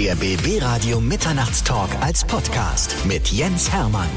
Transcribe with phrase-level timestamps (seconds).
[0.00, 4.08] Der BB Radio Mitternachtstalk als Podcast mit Jens Hermann.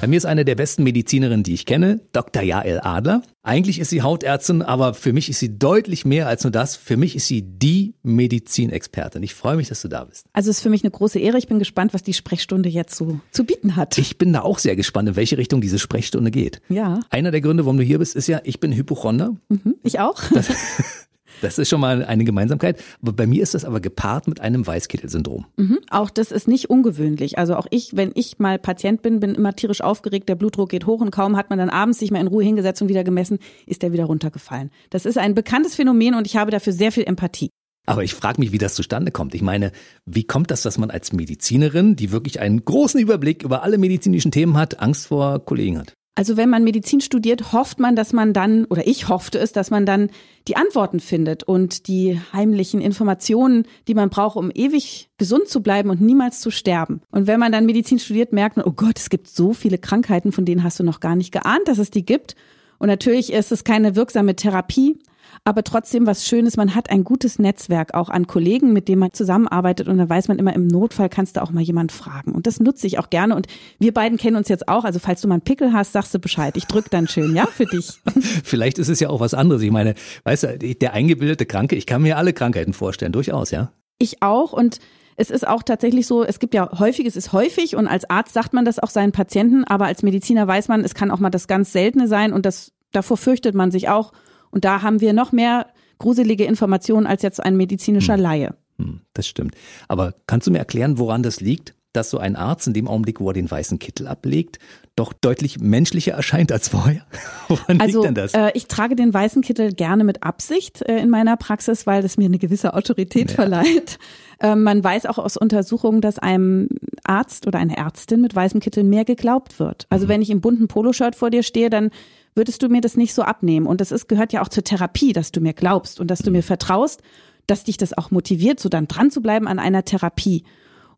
[0.00, 2.42] Bei mir ist eine der besten Medizinerinnen, die ich kenne, Dr.
[2.42, 3.22] Jael Adler.
[3.44, 6.74] Eigentlich ist sie Hautärztin, aber für mich ist sie deutlich mehr als nur das.
[6.74, 9.22] Für mich ist sie die Medizinexpertin.
[9.22, 10.26] Ich freue mich, dass du da bist.
[10.32, 11.38] Also es ist für mich eine große Ehre.
[11.38, 13.96] Ich bin gespannt, was die Sprechstunde jetzt so zu bieten hat.
[13.98, 16.60] Ich bin da auch sehr gespannt, in welche Richtung diese Sprechstunde geht.
[16.68, 16.98] Ja.
[17.08, 19.36] Einer der Gründe, warum du hier bist, ist ja, ich bin Hypochonder.
[19.48, 20.20] Mhm, ich auch.
[20.34, 20.48] Das,
[21.40, 22.82] das ist schon mal eine Gemeinsamkeit.
[23.00, 25.46] Aber bei mir ist das aber gepaart mit einem Weißkittelsyndrom.
[25.56, 27.38] Mhm, auch das ist nicht ungewöhnlich.
[27.38, 30.86] Also auch ich, wenn ich mal Patient bin, bin immer tierisch aufgeregt, der Blutdruck geht
[30.86, 33.38] hoch und kaum hat man dann abends sich mal in Ruhe hingesetzt und wieder gemessen,
[33.66, 34.70] ist der wieder runtergefallen.
[34.90, 37.50] Das ist ein bekanntes Phänomen und ich habe dafür sehr viel Empathie.
[37.84, 39.34] Aber ich frage mich, wie das zustande kommt.
[39.34, 39.72] Ich meine,
[40.06, 44.30] wie kommt das, dass man als Medizinerin, die wirklich einen großen Überblick über alle medizinischen
[44.30, 45.94] Themen hat, Angst vor Kollegen hat?
[46.14, 49.70] Also wenn man Medizin studiert, hofft man, dass man dann, oder ich hoffte es, dass
[49.70, 50.10] man dann
[50.46, 55.88] die Antworten findet und die heimlichen Informationen, die man braucht, um ewig gesund zu bleiben
[55.88, 57.00] und niemals zu sterben.
[57.10, 60.32] Und wenn man dann Medizin studiert, merkt man, oh Gott, es gibt so viele Krankheiten,
[60.32, 62.36] von denen hast du noch gar nicht geahnt, dass es die gibt.
[62.78, 64.98] Und natürlich ist es keine wirksame Therapie,
[65.44, 66.56] aber trotzdem was Schönes.
[66.56, 70.28] Man hat ein gutes Netzwerk auch an Kollegen, mit denen man zusammenarbeitet und dann weiß
[70.28, 72.32] man immer, im Notfall kannst du auch mal jemand fragen.
[72.32, 73.34] Und das nutze ich auch gerne.
[73.34, 73.46] Und
[73.78, 74.84] wir beiden kennen uns jetzt auch.
[74.84, 76.56] Also falls du mal einen Pickel hast, sagst du Bescheid.
[76.56, 78.00] Ich drück dann schön, ja, für dich.
[78.44, 79.62] Vielleicht ist es ja auch was anderes.
[79.62, 79.94] Ich meine,
[80.24, 83.72] weißt du, der eingebildete Kranke, ich kann mir alle Krankheiten vorstellen, durchaus, ja.
[83.98, 84.80] Ich auch und
[85.16, 88.32] es ist auch tatsächlich so, es gibt ja häufig, es ist häufig und als Arzt
[88.32, 91.30] sagt man das auch seinen Patienten, aber als Mediziner weiß man, es kann auch mal
[91.30, 94.12] das ganz Seltene sein und das, davor fürchtet man sich auch.
[94.52, 95.66] Und da haben wir noch mehr
[95.98, 98.20] gruselige Informationen als jetzt ein medizinischer hm.
[98.20, 98.54] Laie.
[98.78, 99.56] Hm, das stimmt.
[99.88, 101.74] Aber kannst du mir erklären, woran das liegt?
[101.92, 104.58] dass so ein Arzt in dem Augenblick, wo er den weißen Kittel ablegt,
[104.96, 107.04] doch deutlich menschlicher erscheint als vorher?
[107.48, 108.34] Woran also, liegt denn das?
[108.34, 112.16] Äh, ich trage den weißen Kittel gerne mit Absicht äh, in meiner Praxis, weil das
[112.16, 113.34] mir eine gewisse Autorität ja.
[113.34, 113.98] verleiht.
[114.40, 116.68] Äh, man weiß auch aus Untersuchungen, dass einem
[117.04, 119.86] Arzt oder einer Ärztin mit weißem Kittel mehr geglaubt wird.
[119.90, 120.08] Also mhm.
[120.10, 121.90] wenn ich im bunten Poloshirt vor dir stehe, dann
[122.34, 123.66] würdest du mir das nicht so abnehmen.
[123.66, 126.30] Und das ist, gehört ja auch zur Therapie, dass du mir glaubst und dass du
[126.30, 127.02] mir vertraust,
[127.46, 130.44] dass dich das auch motiviert, so dann dran zu bleiben an einer Therapie.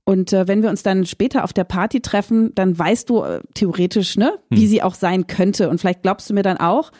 [0.05, 3.41] Und äh, wenn wir uns dann später auf der Party treffen, dann weißt du äh,
[3.55, 4.69] theoretisch, ne, wie hm.
[4.69, 5.71] sie auch sein könnte.
[5.71, 6.93] Und vielleicht glaubst du mir dann auch,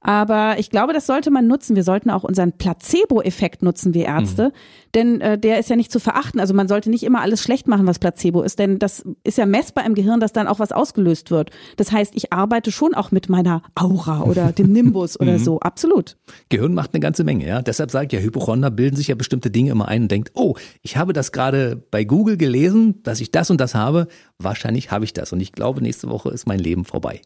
[0.00, 1.74] aber ich glaube, das sollte man nutzen.
[1.74, 4.48] Wir sollten auch unseren Placebo-Effekt nutzen, wir Ärzte.
[4.48, 4.52] Mhm.
[4.94, 6.40] Denn äh, der ist ja nicht zu verachten.
[6.40, 8.58] Also man sollte nicht immer alles schlecht machen, was Placebo ist.
[8.58, 11.50] Denn das ist ja messbar im Gehirn, dass dann auch was ausgelöst wird.
[11.76, 15.38] Das heißt, ich arbeite schon auch mit meiner Aura oder dem Nimbus oder mhm.
[15.38, 15.60] so.
[15.60, 16.16] Absolut.
[16.48, 17.60] Gehirn macht eine ganze Menge, ja.
[17.60, 20.96] Deshalb sagt ja Hypochonder bilden sich ja bestimmte Dinge immer ein und denkt, oh, ich
[20.96, 24.06] habe das gerade bei Google gelesen, dass ich das und das habe.
[24.38, 25.32] Wahrscheinlich habe ich das.
[25.32, 27.20] Und ich glaube, nächste Woche ist mein Leben vorbei.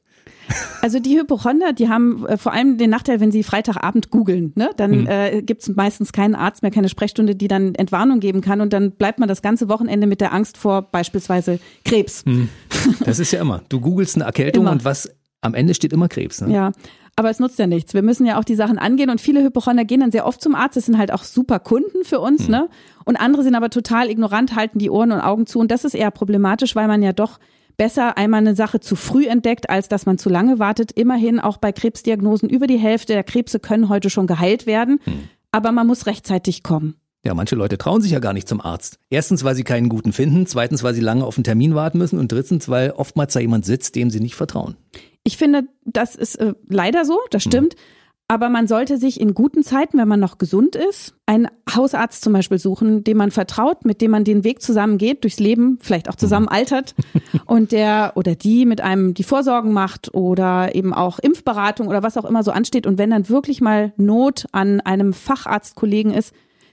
[0.81, 4.71] Also die Hypochonder, die haben äh, vor allem den Nachteil, wenn sie Freitagabend googeln, ne?
[4.77, 5.07] dann mhm.
[5.07, 8.73] äh, gibt es meistens keinen Arzt mehr, keine Sprechstunde, die dann Entwarnung geben kann und
[8.73, 12.25] dann bleibt man das ganze Wochenende mit der Angst vor beispielsweise Krebs.
[12.27, 12.49] Mhm.
[13.05, 13.63] Das ist ja immer.
[13.69, 14.73] Du googelst eine Erkältung immer.
[14.73, 15.11] und was
[15.41, 16.41] am Ende steht immer Krebs.
[16.41, 16.53] Ne?
[16.53, 16.73] Ja.
[17.15, 17.93] Aber es nutzt ja nichts.
[17.93, 20.55] Wir müssen ja auch die Sachen angehen und viele Hypochonder gehen dann sehr oft zum
[20.55, 20.77] Arzt.
[20.77, 22.53] Das sind halt auch super Kunden für uns, mhm.
[22.53, 22.69] ne?
[23.05, 25.59] Und andere sind aber total ignorant, halten die Ohren und Augen zu.
[25.59, 27.39] Und das ist eher problematisch, weil man ja doch
[27.77, 30.93] besser einmal eine Sache zu früh entdeckt, als dass man zu lange wartet.
[30.93, 35.01] Immerhin auch bei Krebsdiagnosen über die Hälfte der Krebse können heute schon geheilt werden.
[35.05, 35.29] Hm.
[35.51, 36.97] Aber man muss rechtzeitig kommen.
[37.25, 38.99] Ja, manche Leute trauen sich ja gar nicht zum Arzt.
[39.09, 42.19] Erstens, weil sie keinen guten finden, zweitens, weil sie lange auf einen Termin warten müssen
[42.19, 44.77] und drittens, weil oftmals da jemand sitzt, dem sie nicht vertrauen.
[45.23, 47.51] Ich finde, das ist äh, leider so, das hm.
[47.51, 47.75] stimmt.
[47.75, 47.81] Hm.
[48.33, 52.33] Aber man sollte sich in guten Zeiten, wenn man noch gesund ist, einen Hausarzt zum
[52.33, 56.09] Beispiel suchen, dem man vertraut, mit dem man den Weg zusammen geht, durchs Leben, vielleicht
[56.09, 56.53] auch zusammen mhm.
[56.53, 56.95] altert
[57.45, 62.17] und der oder die mit einem die Vorsorgen macht oder eben auch Impfberatung oder was
[62.17, 62.87] auch immer so ansteht.
[62.87, 66.33] Und wenn dann wirklich mal Not an einem Facharztkollegen ist,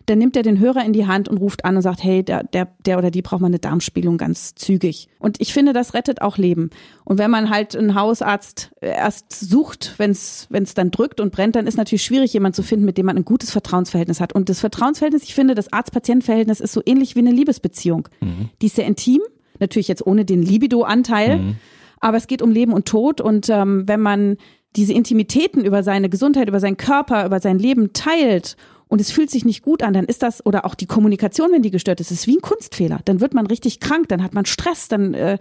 [0.10, 2.44] dann nimmt er den Hörer in die Hand und ruft an und sagt, hey, der,
[2.44, 5.08] der, der oder die braucht mal eine Darmspiegelung ganz zügig.
[5.20, 6.72] Und ich finde, das rettet auch Leben.
[7.06, 11.68] Und wenn man halt einen Hausarzt erst sucht, wenn es dann drückt und brennt, dann
[11.68, 14.34] ist natürlich schwierig, jemanden zu finden, mit dem man ein gutes Vertrauensverhältnis hat.
[14.34, 18.10] Und das Vertrauensverhältnis, ich finde, das Arzt-Patient-Verhältnis ist so ähnlich wie eine Liebesbeziehung.
[18.20, 18.50] Mhm.
[18.64, 19.22] Die ist sehr intim,
[19.60, 21.56] natürlich jetzt ohne den Libido-Anteil, mhm.
[22.00, 23.22] aber es geht um Leben und Tod.
[23.22, 24.38] Und ähm, wenn man
[24.76, 28.56] diese Intimitäten über seine Gesundheit, über seinen Körper, über sein Leben teilt
[28.90, 31.62] und es fühlt sich nicht gut an, dann ist das, oder auch die Kommunikation, wenn
[31.62, 33.00] die gestört ist, ist wie ein Kunstfehler.
[33.06, 35.38] Dann wird man richtig krank, dann hat man Stress, dann äh,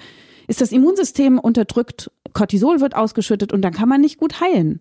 [0.47, 4.81] ist das Immunsystem unterdrückt, Cortisol wird ausgeschüttet und dann kann man nicht gut heilen.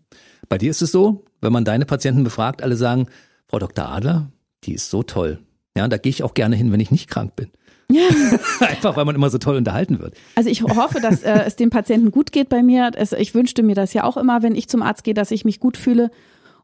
[0.50, 3.08] Bei dir ist es so, wenn man deine Patienten befragt, alle sagen,
[3.48, 3.88] Frau Dr.
[3.88, 4.32] Adler,
[4.66, 5.40] die ist so toll.
[5.76, 7.50] Ja, da gehe ich auch gerne hin, wenn ich nicht krank bin.
[7.90, 8.04] Ja.
[8.60, 10.16] Einfach weil man immer so toll unterhalten wird.
[10.36, 12.92] Also ich hoffe, dass äh, es dem Patienten gut geht bei mir.
[12.96, 15.46] Es, ich wünschte mir das ja auch immer, wenn ich zum Arzt gehe, dass ich
[15.46, 16.12] mich gut fühle.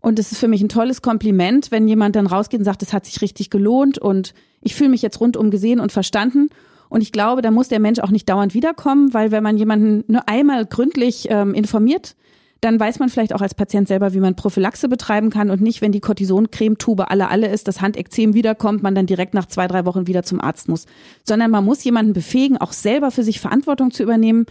[0.04, 2.92] Und es ist für mich ein tolles Kompliment, wenn jemand dann rausgeht und sagt, es
[2.92, 6.50] hat sich richtig gelohnt und ich fühle mich jetzt rundum gesehen und verstanden.
[6.90, 10.04] Und ich glaube, da muss der Mensch auch nicht dauernd wiederkommen, weil wenn man jemanden
[10.12, 12.18] nur einmal gründlich ähm, informiert,
[12.60, 15.82] dann weiß man vielleicht auch als Patient selber, wie man Prophylaxe betreiben kann und nicht,
[15.82, 19.86] wenn die Cortisoncremetube alle alle ist, das Handekzem wiederkommt, man dann direkt nach zwei, drei
[19.86, 20.86] Wochen wieder zum Arzt muss.
[21.24, 24.48] Sondern man muss jemanden befähigen, auch selber für sich Verantwortung zu übernehmen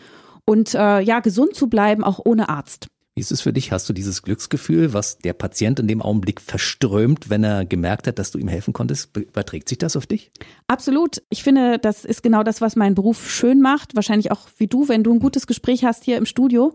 [0.46, 2.88] und äh, ja, gesund zu bleiben, auch ohne Arzt.
[3.14, 3.72] Wie ist es für dich?
[3.72, 8.18] Hast du dieses Glücksgefühl, was der Patient in dem Augenblick verströmt, wenn er gemerkt hat,
[8.18, 9.14] dass du ihm helfen konntest?
[9.14, 10.32] Überträgt sich das auf dich?
[10.66, 11.22] Absolut.
[11.28, 13.94] Ich finde, das ist genau das, was meinen Beruf schön macht.
[13.94, 16.72] Wahrscheinlich auch wie du, wenn du ein gutes Gespräch hast hier im Studio.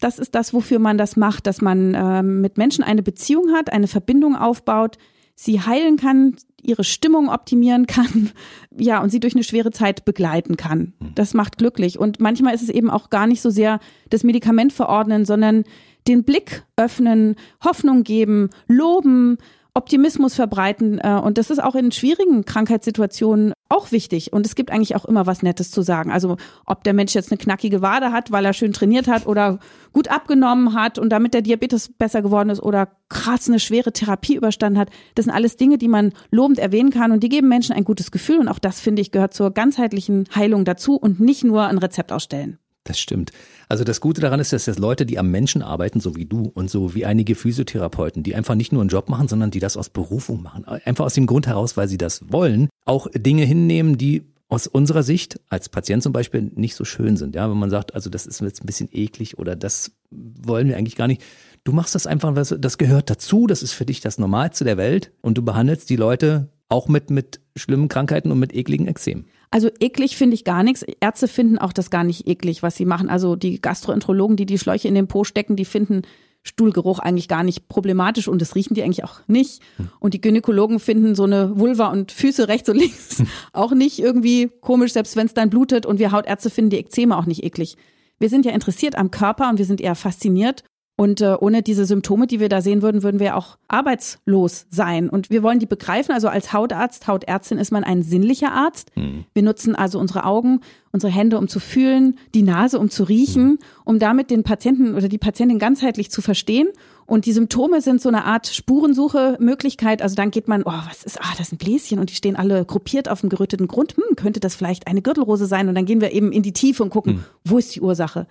[0.00, 3.72] Das ist das, wofür man das macht, dass man äh, mit Menschen eine Beziehung hat,
[3.72, 4.98] eine Verbindung aufbaut,
[5.38, 8.30] sie heilen kann, ihre Stimmung optimieren kann,
[8.76, 10.94] ja, und sie durch eine schwere Zeit begleiten kann.
[10.98, 11.12] Hm.
[11.14, 11.98] Das macht glücklich.
[11.98, 13.78] Und manchmal ist es eben auch gar nicht so sehr
[14.10, 15.64] das Medikament verordnen, sondern
[16.08, 19.38] den Blick öffnen, Hoffnung geben, loben,
[19.74, 20.98] Optimismus verbreiten.
[20.98, 24.32] Äh, und das ist auch in schwierigen Krankheitssituationen auch wichtig.
[24.32, 26.10] Und es gibt eigentlich auch immer was Nettes zu sagen.
[26.10, 26.36] Also
[26.66, 29.58] ob der Mensch jetzt eine knackige Wade hat, weil er schön trainiert hat oder
[29.92, 34.36] gut abgenommen hat und damit der Diabetes besser geworden ist oder krass eine schwere Therapie
[34.36, 34.90] überstanden hat.
[35.14, 38.10] Das sind alles Dinge, die man lobend erwähnen kann und die geben Menschen ein gutes
[38.10, 38.38] Gefühl.
[38.38, 42.12] Und auch das, finde ich, gehört zur ganzheitlichen Heilung dazu und nicht nur ein Rezept
[42.12, 42.58] ausstellen.
[42.88, 43.32] Das stimmt.
[43.68, 46.50] Also das Gute daran ist, dass das Leute, die am Menschen arbeiten, so wie du
[46.54, 49.76] und so wie einige Physiotherapeuten, die einfach nicht nur einen Job machen, sondern die das
[49.76, 53.98] aus Berufung machen, einfach aus dem Grund heraus, weil sie das wollen, auch Dinge hinnehmen,
[53.98, 57.34] die aus unserer Sicht als Patient zum Beispiel nicht so schön sind.
[57.34, 60.78] Ja, wenn man sagt, also das ist jetzt ein bisschen eklig oder das wollen wir
[60.78, 61.20] eigentlich gar nicht.
[61.64, 65.12] Du machst das einfach, das gehört dazu, das ist für dich das Normalste der Welt
[65.20, 69.26] und du behandelst die Leute auch mit, mit schlimmen Krankheiten und mit ekligen Ekzemen.
[69.50, 70.84] Also eklig finde ich gar nichts.
[71.00, 73.08] Ärzte finden auch das gar nicht eklig, was sie machen.
[73.08, 76.02] Also die Gastroenterologen, die die Schläuche in den Po stecken, die finden
[76.42, 79.62] Stuhlgeruch eigentlich gar nicht problematisch und das riechen die eigentlich auch nicht.
[79.76, 79.88] Hm.
[80.00, 83.26] Und die Gynäkologen finden so eine Vulva und Füße rechts und links hm.
[83.52, 85.86] auch nicht irgendwie komisch, selbst wenn es dann blutet.
[85.86, 87.76] Und wir Hautärzte finden die Ekzeme auch nicht eklig.
[88.18, 90.64] Wir sind ja interessiert am Körper und wir sind eher fasziniert
[91.00, 95.08] und äh, ohne diese Symptome, die wir da sehen würden, würden wir auch arbeitslos sein.
[95.08, 96.12] Und wir wollen die begreifen.
[96.12, 98.90] Also als Hautarzt, Hautärztin ist man ein sinnlicher Arzt.
[98.96, 99.24] Mhm.
[99.32, 100.58] Wir nutzen also unsere Augen,
[100.90, 103.58] unsere Hände, um zu fühlen, die Nase, um zu riechen, mhm.
[103.84, 106.66] um damit den Patienten oder die Patientin ganzheitlich zu verstehen.
[107.06, 110.02] Und die Symptome sind so eine Art Spurensuche-Möglichkeit.
[110.02, 112.64] Also dann geht man, oh, was ist, ah, das sind Bläschen und die stehen alle
[112.64, 113.94] gruppiert auf dem geröteten Grund.
[113.96, 115.68] Hm, könnte das vielleicht eine Gürtelrose sein?
[115.68, 117.24] Und dann gehen wir eben in die Tiefe und gucken, mhm.
[117.44, 118.26] wo ist die Ursache?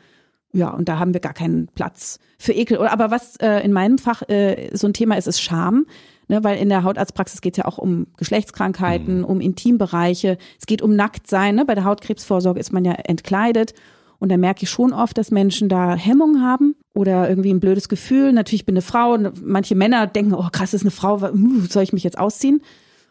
[0.57, 2.79] Ja, und da haben wir gar keinen Platz für Ekel.
[2.79, 5.85] Aber was äh, in meinem Fach äh, so ein Thema ist, ist Scham.
[6.29, 9.23] Ne, weil in der Hautarztpraxis geht es ja auch um Geschlechtskrankheiten, mhm.
[9.23, 10.37] um Intimbereiche.
[10.59, 11.55] Es geht um Nacktsein.
[11.55, 11.63] Ne?
[11.63, 13.73] Bei der Hautkrebsvorsorge ist man ja entkleidet.
[14.19, 17.87] Und da merke ich schon oft, dass Menschen da Hemmung haben oder irgendwie ein blödes
[17.87, 18.33] Gefühl.
[18.33, 19.17] Natürlich bin eine Frau.
[19.41, 21.19] Manche Männer denken, oh krass, das ist eine Frau,
[21.69, 22.61] soll ich mich jetzt ausziehen?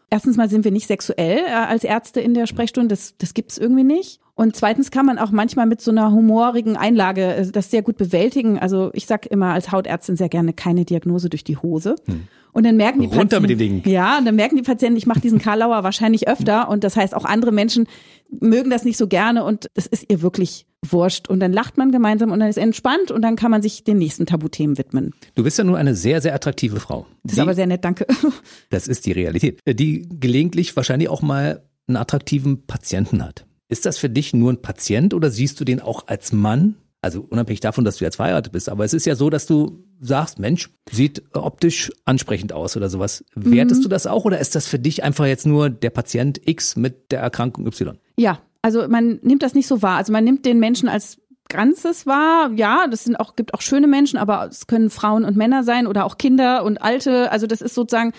[0.09, 3.51] Erstens mal sind wir nicht sexuell äh, als Ärzte in der Sprechstunde, das, das gibt
[3.51, 4.19] es irgendwie nicht.
[4.37, 7.97] Und zweitens kann man auch manchmal mit so einer humorigen Einlage äh, das sehr gut
[7.97, 8.59] bewältigen.
[8.59, 11.95] Also ich sag immer als Hautärztin sehr gerne keine Diagnose durch die Hose.
[12.05, 12.27] Hm.
[12.53, 13.91] Und dann merken die Runter Patienten, mit dem Ding.
[13.91, 16.69] Ja, und dann merken die Patienten, ich mache diesen Karlauer wahrscheinlich öfter.
[16.69, 17.87] Und das heißt, auch andere Menschen
[18.29, 21.29] mögen das nicht so gerne und es ist ihr wirklich wurscht.
[21.29, 23.97] Und dann lacht man gemeinsam und dann ist entspannt und dann kann man sich den
[23.97, 25.15] nächsten Tabuthemen widmen.
[25.33, 27.07] Du bist ja nur eine sehr, sehr attraktive Frau.
[27.23, 28.05] Das ist aber sehr nett, danke.
[28.69, 29.61] Das ist die Realität.
[29.67, 33.46] Die gelegentlich wahrscheinlich auch mal einen attraktiven Patienten hat.
[33.69, 36.75] Ist das für dich nur ein Patient oder siehst du den auch als Mann?
[37.01, 38.69] Also unabhängig davon, dass du jetzt verheiratet bist.
[38.69, 43.23] Aber es ist ja so, dass du sagst, Mensch, sieht optisch ansprechend aus oder sowas.
[43.35, 43.83] Wertest mhm.
[43.83, 47.11] du das auch oder ist das für dich einfach jetzt nur der Patient X mit
[47.11, 47.97] der Erkrankung Y?
[48.17, 49.97] Ja, also man nimmt das nicht so wahr.
[49.97, 51.17] Also man nimmt den Menschen als
[51.49, 52.51] Ganzes wahr.
[52.55, 55.87] Ja, das sind auch, gibt auch schöne Menschen, aber es können Frauen und Männer sein
[55.87, 57.31] oder auch Kinder und Alte.
[57.31, 58.11] Also das ist sozusagen,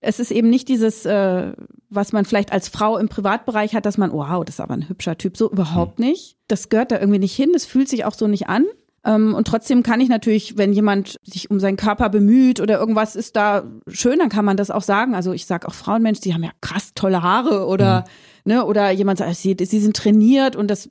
[0.00, 1.52] es ist eben nicht dieses, äh,
[1.90, 4.88] was man vielleicht als Frau im Privatbereich hat, dass man, wow, das ist aber ein
[4.88, 5.36] hübscher Typ.
[5.36, 6.06] So überhaupt mhm.
[6.06, 6.36] nicht.
[6.46, 7.50] Das gehört da irgendwie nicht hin.
[7.52, 8.64] Das fühlt sich auch so nicht an.
[9.04, 13.16] Ähm, und trotzdem kann ich natürlich, wenn jemand sich um seinen Körper bemüht oder irgendwas
[13.16, 15.14] ist da schön, dann kann man das auch sagen.
[15.14, 18.04] Also ich sage auch Frauen, Mensch, die haben ja krass tolle Haare oder mhm
[18.48, 20.90] ne, oder jemand sagt, sie, sie sind trainiert und das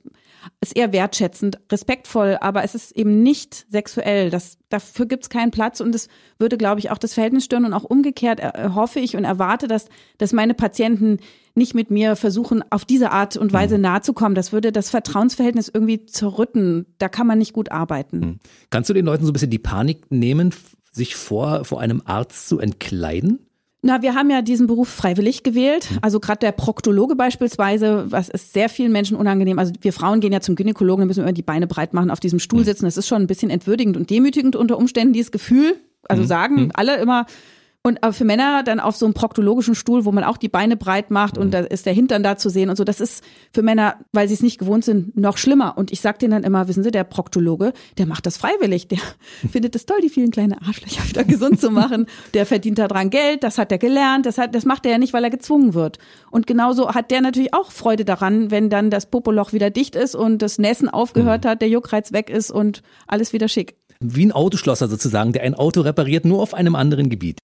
[0.60, 4.30] ist eher wertschätzend, respektvoll, aber es ist eben nicht sexuell.
[4.30, 7.64] Das, dafür gibt es keinen Platz und es würde, glaube ich, auch das Verhältnis stören
[7.64, 11.18] und auch umgekehrt äh, hoffe ich und erwarte, dass, dass meine Patienten
[11.54, 13.82] nicht mit mir versuchen, auf diese Art und Weise mhm.
[13.82, 14.36] nahe zu kommen.
[14.36, 16.86] Das würde das Vertrauensverhältnis irgendwie zerrütten.
[16.98, 18.18] Da kann man nicht gut arbeiten.
[18.20, 18.38] Mhm.
[18.70, 20.54] Kannst du den Leuten so ein bisschen die Panik nehmen,
[20.92, 23.47] sich vor, vor einem Arzt zu entkleiden?
[23.80, 25.88] Na, wir haben ja diesen Beruf freiwillig gewählt.
[25.90, 25.98] Mhm.
[26.02, 29.58] Also gerade der Proktologe beispielsweise, was ist sehr vielen Menschen unangenehm.
[29.58, 32.10] Also wir Frauen gehen ja zum Gynäkologen, da müssen wir immer die Beine breit machen,
[32.10, 32.64] auf diesem Stuhl mhm.
[32.64, 32.86] sitzen.
[32.86, 35.76] Das ist schon ein bisschen entwürdigend und demütigend unter Umständen, dieses Gefühl.
[36.08, 36.70] Also sagen mhm.
[36.74, 37.26] alle immer,
[37.84, 40.76] und aber für Männer dann auf so einem proktologischen Stuhl, wo man auch die Beine
[40.76, 41.42] breit macht mhm.
[41.42, 44.28] und da ist der Hintern da zu sehen und so, das ist für Männer, weil
[44.28, 45.78] sie es nicht gewohnt sind, noch schlimmer.
[45.78, 48.98] Und ich sag denen dann immer, wissen Sie, der Proktologe, der macht das freiwillig, der
[49.50, 52.06] findet es toll, die vielen kleinen Arschlöcher wieder gesund zu machen.
[52.34, 55.12] Der verdient daran Geld, das hat er gelernt, das, hat, das macht er ja nicht,
[55.12, 55.98] weil er gezwungen wird.
[56.30, 60.14] Und genauso hat der natürlich auch Freude daran, wenn dann das Popoloch wieder dicht ist
[60.14, 61.48] und das Nässen aufgehört mhm.
[61.48, 63.76] hat, der Juckreiz weg ist und alles wieder schick.
[64.00, 67.38] Wie ein Autoschlosser sozusagen, der ein Auto repariert, nur auf einem anderen Gebiet.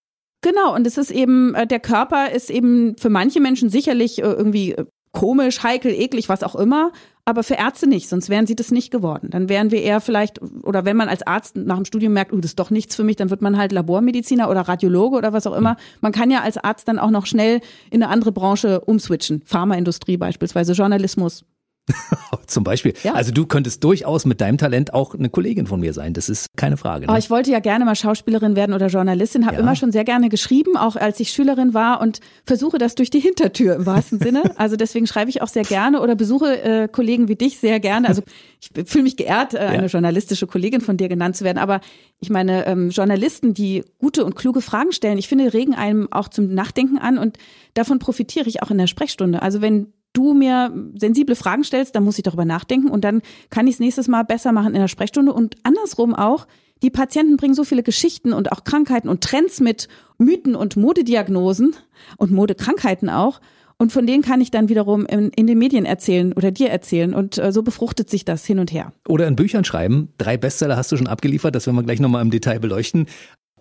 [0.45, 4.27] Genau, und es ist eben, äh, der Körper ist eben für manche Menschen sicherlich äh,
[4.27, 6.93] irgendwie äh, komisch, heikel, eklig, was auch immer,
[7.25, 9.31] aber für Ärzte nicht, sonst wären sie das nicht geworden.
[9.31, 12.41] Dann wären wir eher vielleicht, oder wenn man als Arzt nach dem Studium merkt, oh,
[12.41, 15.47] das ist doch nichts für mich, dann wird man halt Labormediziner oder Radiologe oder was
[15.47, 15.79] auch immer.
[16.03, 19.41] Man kann ja als Arzt dann auch noch schnell in eine andere Branche umswitchen.
[19.47, 21.47] Pharmaindustrie beispielsweise, Journalismus.
[22.47, 22.95] Zum Beispiel.
[23.03, 23.13] Ja.
[23.13, 26.15] Also du könntest durchaus mit deinem Talent auch eine Kollegin von mir sein.
[26.15, 27.07] Das ist keine Frage.
[27.07, 27.13] Ne?
[27.13, 29.47] Oh, ich wollte ja gerne mal Schauspielerin werden oder Journalistin.
[29.47, 29.63] Habe ja.
[29.63, 33.21] immer schon sehr gerne geschrieben, auch als ich Schülerin war und versuche das durch die
[33.21, 34.43] Hintertür im wahrsten Sinne.
[34.57, 38.09] Also deswegen schreibe ich auch sehr gerne oder besuche äh, Kollegen wie dich sehr gerne.
[38.09, 38.23] Also
[38.61, 39.89] ich fühle mich geehrt, äh, eine ja.
[39.89, 41.59] journalistische Kollegin von dir genannt zu werden.
[41.59, 41.81] Aber
[42.21, 46.29] ich meine, ähm, Journalisten, die gute und kluge Fragen stellen, ich finde, regen einem auch
[46.29, 47.37] zum Nachdenken an und
[47.75, 49.43] davon profitiere ich auch in der Sprechstunde.
[49.43, 53.67] Also wenn du mir sensible Fragen stellst, dann muss ich darüber nachdenken und dann kann
[53.67, 56.47] ich es nächstes Mal besser machen in der Sprechstunde und andersrum auch.
[56.83, 61.75] Die Patienten bringen so viele Geschichten und auch Krankheiten und Trends mit, Mythen und Modediagnosen
[62.17, 63.41] und Modekrankheiten auch.
[63.77, 67.13] Und von denen kann ich dann wiederum in, in den Medien erzählen oder dir erzählen.
[67.13, 68.93] Und äh, so befruchtet sich das hin und her.
[69.09, 70.11] Oder in Büchern schreiben.
[70.17, 73.07] Drei Bestseller hast du schon abgeliefert, das werden wir gleich nochmal im Detail beleuchten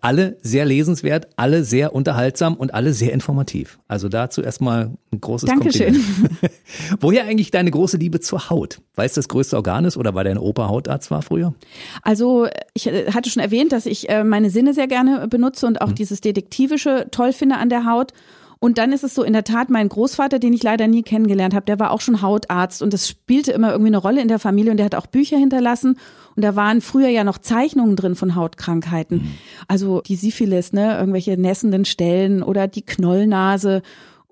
[0.04, 3.80] alle sehr lesenswert, alle sehr unterhaltsam und alle sehr informativ.
[3.88, 5.94] Also dazu erstmal ein großes Dankeschön.
[5.94, 6.54] Kompliment.
[7.00, 8.82] Woher eigentlich deine große Liebe zur Haut?
[8.96, 11.54] Weil es das größte Organ ist oder weil dein Opa Hautarzt war früher?
[12.02, 15.82] Also ich äh, hatte schon erwähnt, dass ich äh, meine Sinne sehr gerne benutze und
[15.82, 15.96] auch hm.
[15.96, 18.12] dieses Detektivische toll finde an der Haut.
[18.60, 21.54] Und dann ist es so, in der Tat, mein Großvater, den ich leider nie kennengelernt
[21.54, 24.40] habe, der war auch schon Hautarzt und das spielte immer irgendwie eine Rolle in der
[24.40, 25.98] Familie und der hat auch Bücher hinterlassen.
[26.36, 29.18] Und da waren früher ja noch Zeichnungen drin von Hautkrankheiten.
[29.18, 29.32] Mhm.
[29.68, 33.82] Also die Syphilis, ne, irgendwelche nässenden Stellen oder die Knollnase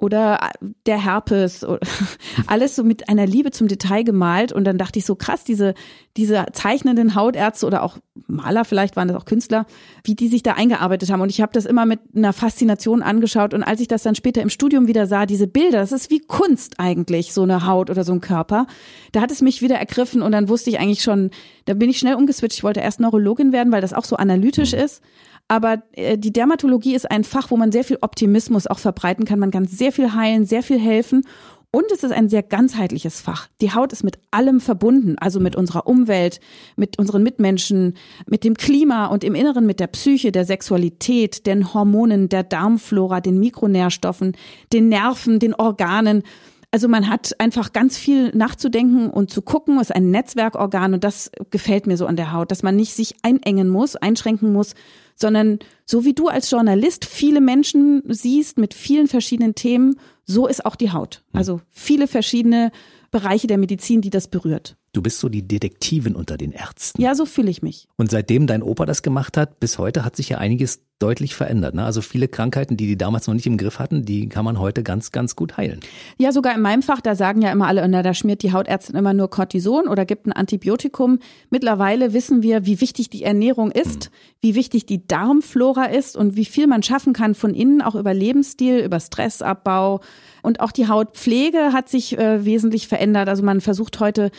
[0.02, 0.50] oder
[0.88, 1.64] der Herpes,
[2.48, 4.52] alles so mit einer Liebe zum Detail gemalt.
[4.52, 5.76] Und dann dachte ich so, krass, diese,
[6.18, 9.68] diese zeichnenden Hautärzte oder auch Maler, vielleicht waren das auch Künstler,
[10.04, 11.22] wie die sich da eingearbeitet haben.
[11.22, 13.54] Und ich habe das immer mit einer Faszination angeschaut.
[13.54, 16.20] Und als ich das dann später im Studium wieder sah, diese Bilder, das ist wie
[16.20, 18.66] Kunst eigentlich, so eine Haut oder so ein Körper.
[19.12, 21.30] Da hat es mich wieder ergriffen und dann wusste ich eigentlich schon,
[21.66, 22.58] da bin ich schnell umgeswitcht.
[22.58, 25.04] Ich wollte erst Neurologin werden, weil das auch so analytisch ist.
[25.52, 29.38] Aber äh, die Dermatologie ist ein Fach, wo man sehr viel Optimismus auch verbreiten kann.
[29.38, 31.26] Man kann sehr viel heilen, sehr viel helfen.
[31.72, 33.50] Und es ist ein sehr ganzheitliches Fach.
[33.60, 36.40] Die Haut ist mit allem verbunden, also mit unserer Umwelt,
[36.78, 37.96] mit unseren Mitmenschen,
[38.28, 43.20] mit dem Klima und im Inneren mit der Psyche, der Sexualität, den Hormonen, der Darmflora,
[43.20, 44.38] den Mikronährstoffen,
[44.72, 46.24] den Nerven, den Organen.
[46.72, 49.76] Also man hat einfach ganz viel nachzudenken und zu gucken.
[49.76, 52.94] Es ist ein Netzwerkorgan und das gefällt mir so an der Haut, dass man nicht
[52.94, 54.76] sich einengen muss, einschränken muss,
[55.22, 60.66] sondern so wie du als Journalist viele Menschen siehst mit vielen verschiedenen Themen, so ist
[60.66, 61.24] auch die Haut.
[61.32, 61.38] Hm.
[61.38, 62.72] Also viele verschiedene
[63.12, 64.78] Bereiche der Medizin, die das berührt.
[64.94, 67.02] Du bist so die Detektivin unter den Ärzten.
[67.02, 67.88] Ja, so fühle ich mich.
[67.96, 71.76] Und seitdem dein Opa das gemacht hat, bis heute hat sich ja einiges deutlich verändert.
[71.76, 71.86] Ne?
[71.86, 74.84] Also viele Krankheiten, die die damals noch nicht im Griff hatten, die kann man heute
[74.84, 75.80] ganz, ganz gut heilen.
[76.18, 78.98] Ja, sogar in meinem Fach, da sagen ja immer alle, na, da schmiert die Hautärztin
[78.98, 81.20] immer nur Cortison oder gibt ein Antibiotikum.
[81.50, 84.12] Mittlerweile wissen wir, wie wichtig die Ernährung ist, hm.
[84.42, 88.14] wie wichtig die Darmflora ist und wie viel man schaffen kann von innen, auch über
[88.14, 90.02] Lebensstil, über Stressabbau.
[90.44, 93.30] Und auch die Hautpflege hat sich äh, wesentlich verändert.
[93.30, 94.32] Also man versucht heute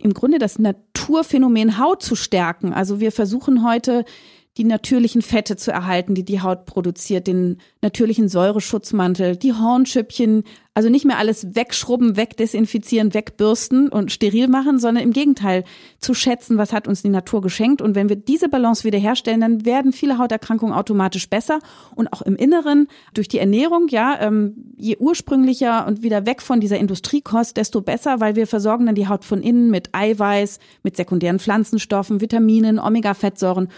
[0.00, 2.72] im Grunde das Naturphänomen Haut zu stärken.
[2.72, 4.04] Also wir versuchen heute
[4.56, 10.88] die natürlichen Fette zu erhalten, die die Haut produziert, den natürlichen Säureschutzmantel, die Hornschüppchen, also
[10.88, 15.64] nicht mehr alles wegschrubben, wegdesinfizieren, wegbürsten und steril machen, sondern im Gegenteil
[15.98, 17.82] zu schätzen, was hat uns die Natur geschenkt.
[17.82, 21.60] Und wenn wir diese Balance wiederherstellen, dann werden viele Hauterkrankungen automatisch besser
[21.94, 26.60] und auch im Inneren durch die Ernährung, ja, ähm, je ursprünglicher und wieder weg von
[26.60, 30.96] dieser Industriekost, desto besser, weil wir versorgen dann die Haut von innen mit Eiweiß, mit
[30.96, 33.68] sekundären Pflanzenstoffen, Vitaminen, Omega-Fettsäuren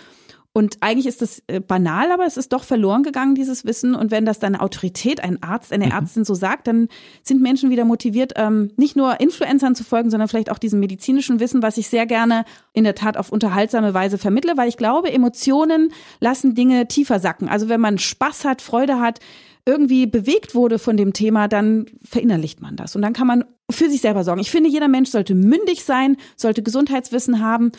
[0.58, 3.94] und eigentlich ist das äh, banal, aber es ist doch verloren gegangen, dieses Wissen.
[3.94, 5.92] Und wenn das dann eine Autorität, ein Arzt, eine mhm.
[5.92, 6.88] Ärztin so sagt, dann
[7.22, 11.38] sind Menschen wieder motiviert, ähm, nicht nur Influencern zu folgen, sondern vielleicht auch diesem medizinischen
[11.38, 15.12] Wissen, was ich sehr gerne in der Tat auf unterhaltsame Weise vermittle, weil ich glaube,
[15.12, 17.48] Emotionen lassen Dinge tiefer sacken.
[17.48, 19.20] Also wenn man Spaß hat, Freude hat,
[19.64, 22.96] irgendwie bewegt wurde von dem Thema, dann verinnerlicht man das.
[22.96, 24.40] Und dann kann man für sich selber sorgen.
[24.40, 27.70] Ich finde, jeder Mensch sollte mündig sein, sollte Gesundheitswissen haben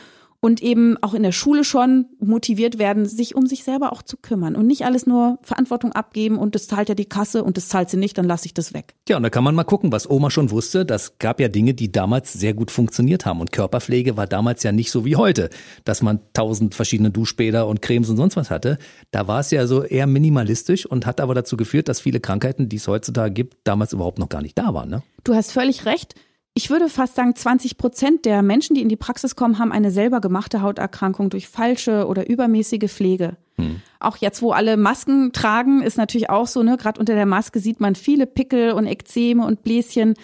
[0.41, 4.17] und eben auch in der Schule schon motiviert werden, sich um sich selber auch zu
[4.17, 7.67] kümmern und nicht alles nur Verantwortung abgeben und das zahlt ja die Kasse und das
[7.67, 8.95] zahlt sie nicht, dann lasse ich das weg.
[9.07, 10.85] Ja, und da kann man mal gucken, was Oma schon wusste.
[10.85, 14.71] Das gab ja Dinge, die damals sehr gut funktioniert haben und Körperpflege war damals ja
[14.71, 15.49] nicht so wie heute,
[15.83, 18.77] dass man tausend verschiedene Duschbäder und Cremes und sonst was hatte.
[19.11, 22.69] Da war es ja so eher minimalistisch und hat aber dazu geführt, dass viele Krankheiten,
[22.69, 24.89] die es heutzutage gibt, damals überhaupt noch gar nicht da waren.
[24.89, 25.03] Ne?
[25.23, 26.15] Du hast völlig recht.
[26.59, 29.91] Ich würde fast sagen, 20 Prozent der Menschen, die in die Praxis kommen, haben eine
[29.91, 33.37] selber gemachte Hauterkrankung durch falsche oder übermäßige Pflege.
[33.57, 33.79] Hm.
[34.01, 37.61] Auch jetzt, wo alle Masken tragen, ist natürlich auch so, ne, gerade unter der Maske
[37.61, 40.15] sieht man viele Pickel und Ekzeme und Bläschen,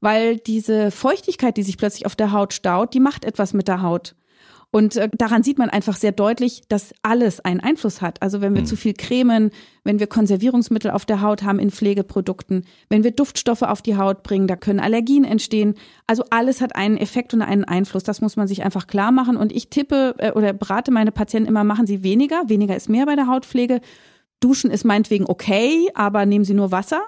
[0.00, 3.82] weil diese Feuchtigkeit, die sich plötzlich auf der Haut staut, die macht etwas mit der
[3.82, 4.14] Haut.
[4.74, 8.22] Und äh, daran sieht man einfach sehr deutlich, dass alles einen Einfluss hat.
[8.22, 8.66] Also wenn wir mhm.
[8.66, 9.50] zu viel cremen,
[9.84, 14.22] wenn wir Konservierungsmittel auf der Haut haben in Pflegeprodukten, wenn wir Duftstoffe auf die Haut
[14.22, 15.74] bringen, da können Allergien entstehen.
[16.06, 18.02] Also alles hat einen Effekt und einen Einfluss.
[18.02, 19.36] Das muss man sich einfach klar machen.
[19.36, 22.48] Und ich tippe äh, oder berate meine Patienten immer, machen Sie weniger.
[22.48, 23.82] Weniger ist mehr bei der Hautpflege.
[24.40, 27.02] Duschen ist meinetwegen okay, aber nehmen Sie nur Wasser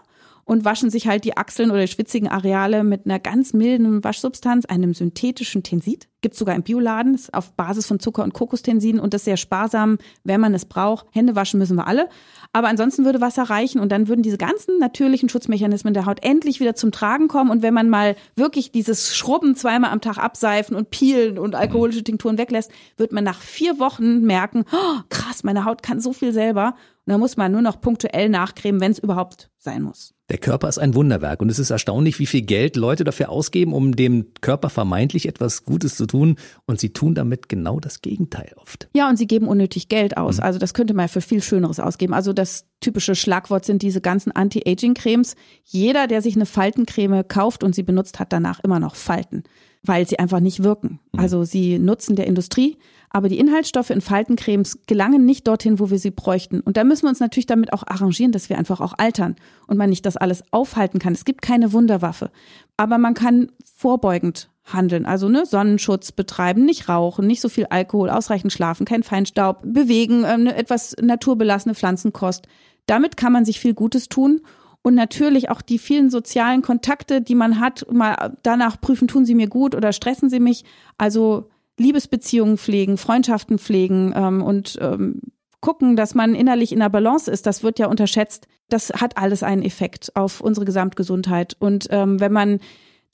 [0.45, 4.67] und waschen sich halt die Achseln oder die schwitzigen Areale mit einer ganz milden Waschsubstanz,
[4.67, 6.09] einem synthetischen Tensid.
[6.25, 9.37] Gibt's sogar im Bioladen, ist auf Basis von Zucker und Kokostensiden und das ist sehr
[9.37, 11.05] sparsam, wenn man es braucht.
[11.11, 12.09] Hände waschen müssen wir alle.
[12.55, 16.61] Aber ansonsten würde Wasser reichen und dann würden diese ganzen natürlichen Schutzmechanismen der Haut endlich
[16.61, 17.51] wieder zum Tragen kommen.
[17.51, 22.03] Und wenn man mal wirklich dieses Schrubben zweimal am Tag abseifen und peelen und alkoholische
[22.03, 26.33] Tinkturen weglässt, wird man nach vier Wochen merken, oh, krass, meine Haut kann so viel
[26.33, 26.69] selber.
[27.05, 30.14] Und da muss man nur noch punktuell nachcremen, wenn es überhaupt sein muss.
[30.31, 33.75] Der Körper ist ein Wunderwerk und es ist erstaunlich, wie viel Geld Leute dafür ausgeben,
[33.75, 38.53] um dem Körper vermeintlich etwas Gutes zu tun und sie tun damit genau das Gegenteil
[38.57, 38.89] oft.
[38.95, 40.39] Ja, und sie geben unnötig Geld aus.
[40.39, 40.45] Mhm.
[40.45, 42.15] Also das könnte man für viel Schöneres ausgeben.
[42.15, 45.37] Also das typische Schlagwort sind diese ganzen Anti-Aging-Cremes.
[45.63, 49.43] Jeder, der sich eine Faltencreme kauft und sie benutzt, hat danach immer noch Falten,
[49.83, 51.01] weil sie einfach nicht wirken.
[51.13, 51.21] Mhm.
[51.21, 52.79] Also sie nutzen der Industrie
[53.15, 56.59] aber die Inhaltsstoffe in Faltencremes gelangen nicht dorthin, wo wir sie bräuchten.
[56.59, 59.37] Und da müssen wir uns natürlich damit auch arrangieren, dass wir einfach auch altern
[59.69, 61.13] und man nicht das alles aufhalten kann.
[61.13, 62.33] Es gibt keine Wunderwaffe.
[62.77, 65.07] Aber man kann vorbeugend handeln.
[65.07, 70.25] Also ne, Sonnenschutz betreiben, nicht rauchen, nicht so viel Alkohol, ausreichend schlafen, kein Feinstaub, bewegen,
[70.25, 72.49] äh, ne, etwas naturbelassene Pflanzenkost.
[72.87, 74.41] Damit kann man sich viel Gutes tun.
[74.83, 79.37] Und natürlich auch die vielen sozialen Kontakte, die man hat, mal danach prüfen, tun sie
[79.37, 80.65] mir gut oder stressen sie mich.
[80.99, 85.21] Also Liebesbeziehungen pflegen, Freundschaften pflegen ähm, und ähm,
[85.61, 88.47] gucken, dass man innerlich in der Balance ist, das wird ja unterschätzt.
[88.69, 91.57] Das hat alles einen Effekt auf unsere Gesamtgesundheit.
[91.59, 92.61] Und ähm, wenn man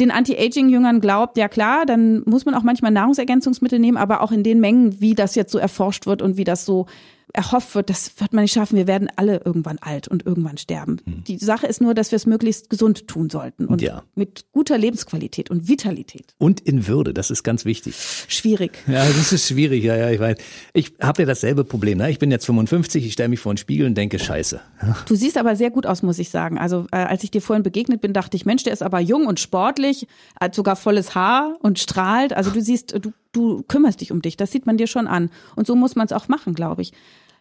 [0.00, 4.42] den Anti-Aging-Jüngern glaubt, ja klar, dann muss man auch manchmal Nahrungsergänzungsmittel nehmen, aber auch in
[4.42, 6.86] den Mengen, wie das jetzt so erforscht wird und wie das so
[7.32, 8.76] erhofft wird, das wird man nicht schaffen.
[8.76, 11.00] Wir werden alle irgendwann alt und irgendwann sterben.
[11.04, 11.24] Mhm.
[11.24, 14.02] Die Sache ist nur, dass wir es möglichst gesund tun sollten und ja.
[14.14, 16.34] mit guter Lebensqualität und Vitalität.
[16.38, 17.94] Und in Würde, das ist ganz wichtig.
[18.28, 18.82] Schwierig.
[18.86, 19.84] Ja, das ist schwierig.
[19.84, 20.38] Ja, ja, ich weiß.
[20.72, 21.98] Ich habe ja dasselbe Problem.
[21.98, 22.10] Ne?
[22.10, 24.60] Ich bin jetzt 55, ich stelle mich vor den Spiegel und denke, scheiße.
[25.06, 26.58] Du siehst aber sehr gut aus, muss ich sagen.
[26.58, 29.26] Also äh, als ich dir vorhin begegnet bin, dachte ich, Mensch, der ist aber jung
[29.26, 30.06] und sportlich,
[30.40, 32.32] hat sogar volles Haar und strahlt.
[32.32, 34.36] Also du siehst, du, du kümmerst dich um dich.
[34.36, 35.30] Das sieht man dir schon an.
[35.56, 36.92] Und so muss man es auch machen, glaube ich.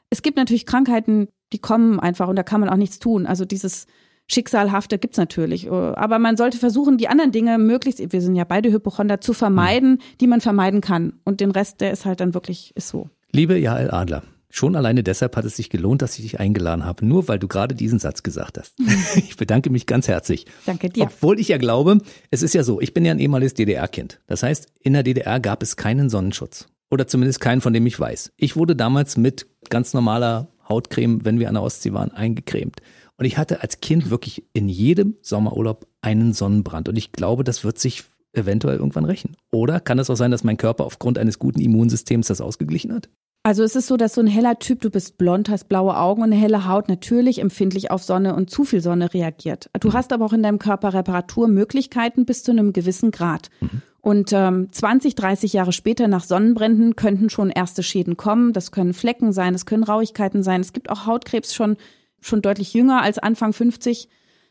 [0.10, 3.26] Es gibt natürlich Krankheiten, die kommen einfach und da kann man auch nichts tun.
[3.26, 3.86] Also dieses
[4.28, 5.70] Schicksalhafte gibt's natürlich.
[5.70, 10.00] Aber man sollte versuchen, die anderen Dinge möglichst, wir sind ja beide Hypochonder, zu vermeiden,
[10.22, 11.14] die man vermeiden kann.
[11.26, 13.10] Und den Rest, der ist halt dann wirklich, ist so.
[13.32, 17.06] Liebe Jael Adler, Schon alleine deshalb hat es sich gelohnt, dass ich dich eingeladen habe,
[17.06, 18.74] nur weil du gerade diesen Satz gesagt hast.
[19.16, 20.48] Ich bedanke mich ganz herzlich.
[20.66, 21.04] Danke dir.
[21.04, 22.00] Obwohl ich ja glaube,
[22.32, 24.22] es ist ja so, ich bin ja ein ehemaliges DDR-Kind.
[24.26, 26.68] Das heißt, in der DDR gab es keinen Sonnenschutz.
[26.92, 28.34] Oder zumindest keinen, von dem ich weiß.
[28.38, 32.82] Ich wurde damals mit ganz normaler Hautcreme, wenn wir an der Ostsee waren, eingecremt.
[33.18, 36.90] Und ich hatte als Kind wirklich in jedem Sommerurlaub einen Sonnenbrand.
[36.90, 39.36] Und ich glaube, das wird sich eventuell irgendwann rächen.
[39.52, 43.10] Oder kann es auch sein, dass mein Körper aufgrund eines guten Immunsystems das ausgeglichen hat?
[43.44, 46.22] Also es ist so, dass so ein heller Typ, du bist blond, hast blaue Augen
[46.22, 49.70] und eine helle Haut natürlich empfindlich auf Sonne und zu viel Sonne reagiert.
[49.80, 49.94] Du mhm.
[49.94, 53.50] hast aber auch in deinem Körper Reparaturmöglichkeiten bis zu einem gewissen Grad.
[53.62, 53.82] Mhm.
[54.10, 58.54] Und ähm, 20, 30 Jahre später nach Sonnenbränden könnten schon erste Schäden kommen.
[58.54, 60.62] Das können Flecken sein, es können Rauigkeiten sein.
[60.62, 61.78] Es gibt auch Hautkrebs schon,
[62.20, 64.10] schon deutlich jünger als Anfang 50.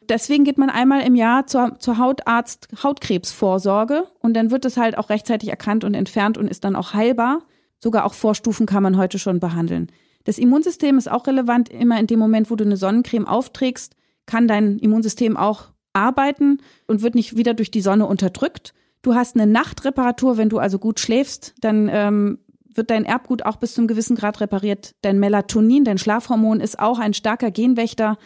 [0.09, 4.97] Deswegen geht man einmal im Jahr zur, zur Hautarzt Hautkrebsvorsorge und dann wird es halt
[4.97, 7.41] auch rechtzeitig erkannt und entfernt und ist dann auch heilbar.
[7.81, 9.91] Sogar auch Vorstufen kann man heute schon behandeln.
[10.23, 11.69] Das Immunsystem ist auch relevant.
[11.69, 17.03] Immer in dem Moment, wo du eine Sonnencreme aufträgst, kann dein Immunsystem auch arbeiten und
[17.03, 18.73] wird nicht wieder durch die Sonne unterdrückt.
[19.09, 22.41] Du hast eine Nachtreparatur, wenn du also gut schläfst, dann ähm,
[22.75, 24.97] wird dein Erbgut auch bis zu einem gewissen Grad repariert.
[25.01, 28.19] Dein Melatonin, dein Schlafhormon, ist auch ein starker Genwächter.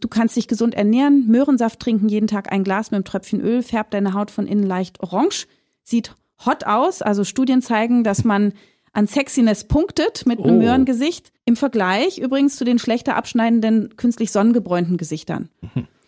[0.00, 3.62] Du kannst dich gesund ernähren, Möhrensaft trinken, jeden Tag ein Glas mit einem Tröpfchen Öl,
[3.62, 5.46] färbt deine Haut von innen leicht orange,
[5.82, 6.14] sieht
[6.46, 7.02] hot aus.
[7.02, 8.54] Also Studien zeigen, dass man
[8.94, 10.58] an Sexiness punktet mit einem Oh.
[10.58, 11.32] Möhrengesicht.
[11.44, 15.50] Im Vergleich übrigens zu den schlechter abschneidenden, künstlich sonnengebräunten Gesichtern.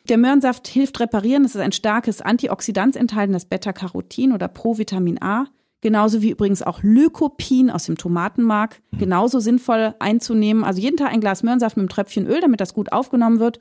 [0.09, 1.45] Der Möhrensaft hilft reparieren.
[1.45, 5.47] Es ist ein starkes Antioxidant enthaltenes Beta-Carotin oder Provitamin A.
[5.81, 8.81] Genauso wie übrigens auch Lycopin aus dem Tomatenmark.
[8.99, 10.65] Genauso sinnvoll einzunehmen.
[10.65, 13.59] Also jeden Tag ein Glas Möhrensaft mit einem Tröpfchen Öl, damit das gut aufgenommen wird.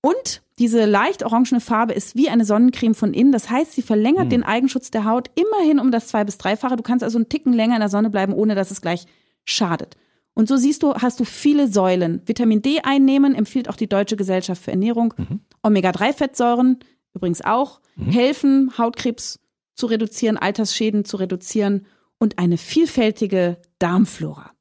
[0.00, 3.30] Und diese leicht orangene Farbe ist wie eine Sonnencreme von innen.
[3.30, 6.74] Das heißt, sie verlängert den Eigenschutz der Haut immerhin um das zwei- bis dreifache.
[6.76, 9.06] Du kannst also einen Ticken länger in der Sonne bleiben, ohne dass es gleich
[9.44, 9.96] schadet.
[10.34, 12.22] Und so siehst du, hast du viele Säulen.
[12.26, 15.14] Vitamin D einnehmen empfiehlt auch die Deutsche Gesellschaft für Ernährung.
[15.62, 16.78] Omega-3-Fettsäuren
[17.14, 19.38] übrigens auch helfen, Hautkrebs
[19.74, 21.86] zu reduzieren, Altersschäden zu reduzieren
[22.18, 24.52] und eine vielfältige Darmflora.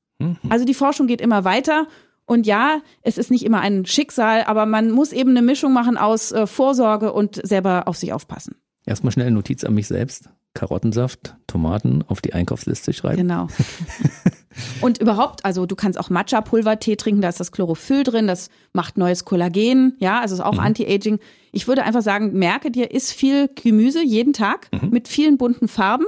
[0.50, 1.88] Also die Forschung geht immer weiter.
[2.26, 5.98] Und ja, es ist nicht immer ein Schicksal, aber man muss eben eine Mischung machen
[5.98, 8.56] aus äh, Vorsorge und selber auf sich aufpassen.
[8.86, 10.30] Erstmal schnell eine Notiz an mich selbst.
[10.54, 13.18] Karottensaft, Tomaten auf die Einkaufsliste schreiben.
[13.18, 13.48] Genau.
[14.82, 18.98] Und überhaupt, also du kannst auch Matcha-Pulvertee trinken, da ist das Chlorophyll drin, das macht
[18.98, 21.20] neues Kollagen, ja, also ist auch Anti-Aging.
[21.54, 26.06] Ich würde einfach sagen, merke dir, isst viel Gemüse jeden Tag mit vielen bunten Farben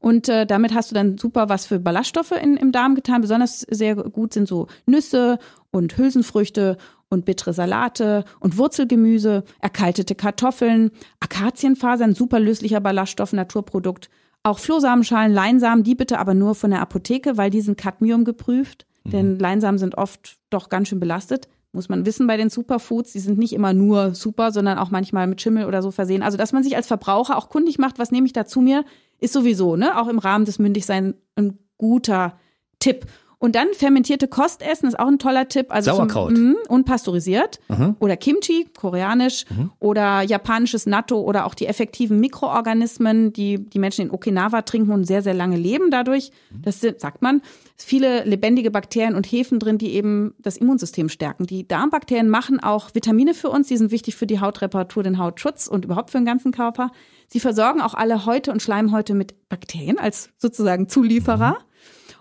[0.00, 3.20] und äh, damit hast du dann super was für Ballaststoffe in, im Darm getan.
[3.20, 5.38] Besonders sehr gut sind so Nüsse
[5.70, 6.78] und Hülsenfrüchte
[7.14, 14.10] und bittere Salate und Wurzelgemüse, erkaltete Kartoffeln, Akazienfasern, super löslicher Ballaststoff, Naturprodukt.
[14.42, 18.86] Auch Flohsamenschalen, Leinsamen, die bitte aber nur von der Apotheke, weil die sind Cadmium geprüft.
[19.06, 21.48] Denn Leinsamen sind oft doch ganz schön belastet.
[21.72, 23.12] Muss man wissen bei den Superfoods.
[23.12, 26.22] Die sind nicht immer nur super, sondern auch manchmal mit Schimmel oder so versehen.
[26.22, 28.84] Also, dass man sich als Verbraucher auch kundig macht, was nehme ich da zu mir,
[29.18, 32.38] ist sowieso, ne, auch im Rahmen des Mündigseins ein guter
[32.78, 33.06] Tipp.
[33.44, 35.66] Und dann fermentierte Kost essen ist auch ein toller Tipp.
[35.68, 36.32] Also zum- Sauerkraut.
[36.32, 37.60] Mhm, unpasteurisiert.
[37.98, 39.44] Oder Kimchi, koreanisch.
[39.80, 45.04] Oder japanisches Natto oder auch die effektiven Mikroorganismen, die die Menschen in Okinawa trinken und
[45.04, 46.30] sehr, sehr lange leben dadurch.
[46.62, 47.42] Das sind, sagt man,
[47.76, 51.46] viele lebendige Bakterien und Hefen drin, die eben das Immunsystem stärken.
[51.46, 53.68] Die Darmbakterien machen auch Vitamine für uns.
[53.68, 56.92] Die sind wichtig für die Hautreparatur, den Hautschutz und überhaupt für den ganzen Körper.
[57.28, 61.58] Sie versorgen auch alle Häute und Schleimhäute mit Bakterien als sozusagen Zulieferer.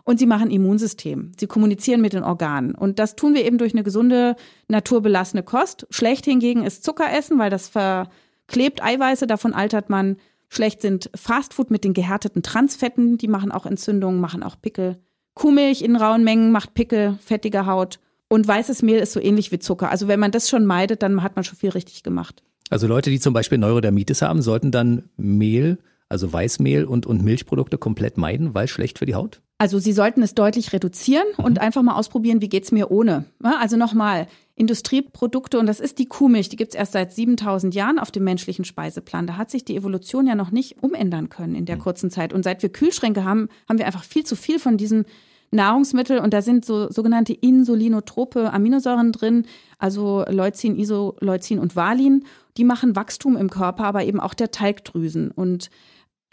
[0.05, 1.31] Und sie machen Immunsystem.
[1.39, 2.75] Sie kommunizieren mit den Organen.
[2.75, 4.35] Und das tun wir eben durch eine gesunde,
[4.67, 5.87] naturbelassene Kost.
[5.91, 10.17] Schlecht hingegen ist Zuckeressen, weil das verklebt Eiweiße, davon altert man.
[10.49, 14.99] Schlecht sind Fastfood mit den gehärteten Transfetten, die machen auch Entzündungen, machen auch Pickel.
[15.35, 17.99] Kuhmilch in rauen Mengen macht Pickel, fettige Haut.
[18.27, 19.89] Und weißes Mehl ist so ähnlich wie Zucker.
[19.89, 22.43] Also wenn man das schon meidet, dann hat man schon viel richtig gemacht.
[22.69, 27.77] Also Leute, die zum Beispiel Neurodermitis haben, sollten dann Mehl, also Weißmehl und, und Milchprodukte
[27.77, 29.41] komplett meiden, weil schlecht für die Haut?
[29.63, 33.23] Also Sie sollten es deutlich reduzieren und einfach mal ausprobieren, wie geht's mir ohne.
[33.41, 38.11] Also nochmal, Industrieprodukte, und das ist die Kuhmilch, die gibt's erst seit 7000 Jahren auf
[38.11, 39.25] dem menschlichen Speiseplan.
[39.25, 42.33] Da hat sich die Evolution ja noch nicht umändern können in der kurzen Zeit.
[42.33, 45.05] Und seit wir Kühlschränke haben, haben wir einfach viel zu viel von diesem
[45.51, 49.45] Nahrungsmittel und da sind so sogenannte insulinotrope Aminosäuren drin,
[49.77, 52.25] also Leucin, Isoleucin und Valin.
[52.57, 55.31] Die machen Wachstum im Körper, aber eben auch der Talgdrüsen.
[55.31, 55.69] Und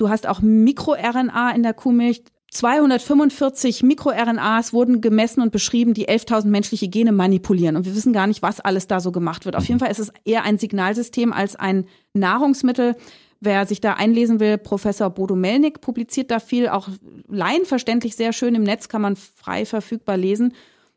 [0.01, 2.23] Du hast auch MikroRNA in der Kuhmilch.
[2.51, 7.77] 245 MikroRNAs wurden gemessen und beschrieben, die 11.000 menschliche Gene manipulieren.
[7.77, 9.55] Und wir wissen gar nicht, was alles da so gemacht wird.
[9.55, 12.97] Auf jeden Fall ist es eher ein Signalsystem als ein Nahrungsmittel.
[13.41, 16.89] Wer sich da einlesen will, Professor Bodo Melnick publiziert da viel, auch
[17.29, 20.53] laienverständlich sehr schön im Netz, kann man frei verfügbar lesen.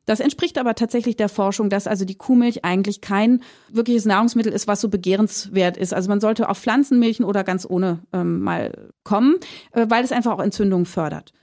[0.06, 4.68] Das entspricht aber tatsächlich der Forschung, dass also die Kuhmilch eigentlich kein wirkliches Nahrungsmittel ist,
[4.68, 5.94] was so begehrenswert ist.
[5.94, 9.36] Also man sollte auf Pflanzenmilchen oder ganz ohne ähm, mal kommen,
[9.72, 11.34] äh, weil es einfach auch Entzündungen fördert.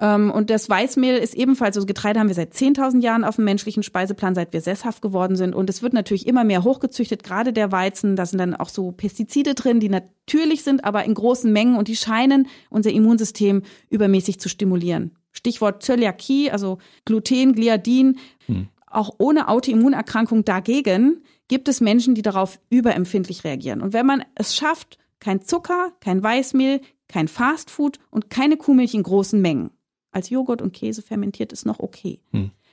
[0.00, 3.44] Ähm, und das Weißmehl ist ebenfalls, also Getreide haben wir seit 10.000 Jahren auf dem
[3.46, 5.54] menschlichen Speiseplan, seit wir sesshaft geworden sind.
[5.54, 8.16] Und es wird natürlich immer mehr hochgezüchtet, gerade der Weizen.
[8.16, 11.88] Da sind dann auch so Pestizide drin, die natürlich sind, aber in großen Mengen und
[11.88, 15.16] die scheinen unser Immunsystem übermäßig zu stimulieren.
[15.32, 18.18] Stichwort Zöliakie, also Gluten, Gliadin.
[18.86, 23.80] Auch ohne Autoimmunerkrankung dagegen gibt es Menschen, die darauf überempfindlich reagieren.
[23.82, 29.02] Und wenn man es schafft, kein Zucker, kein Weißmehl, kein Fastfood und keine Kuhmilch in
[29.02, 29.70] großen Mengen,
[30.12, 32.20] als Joghurt und Käse fermentiert ist noch okay.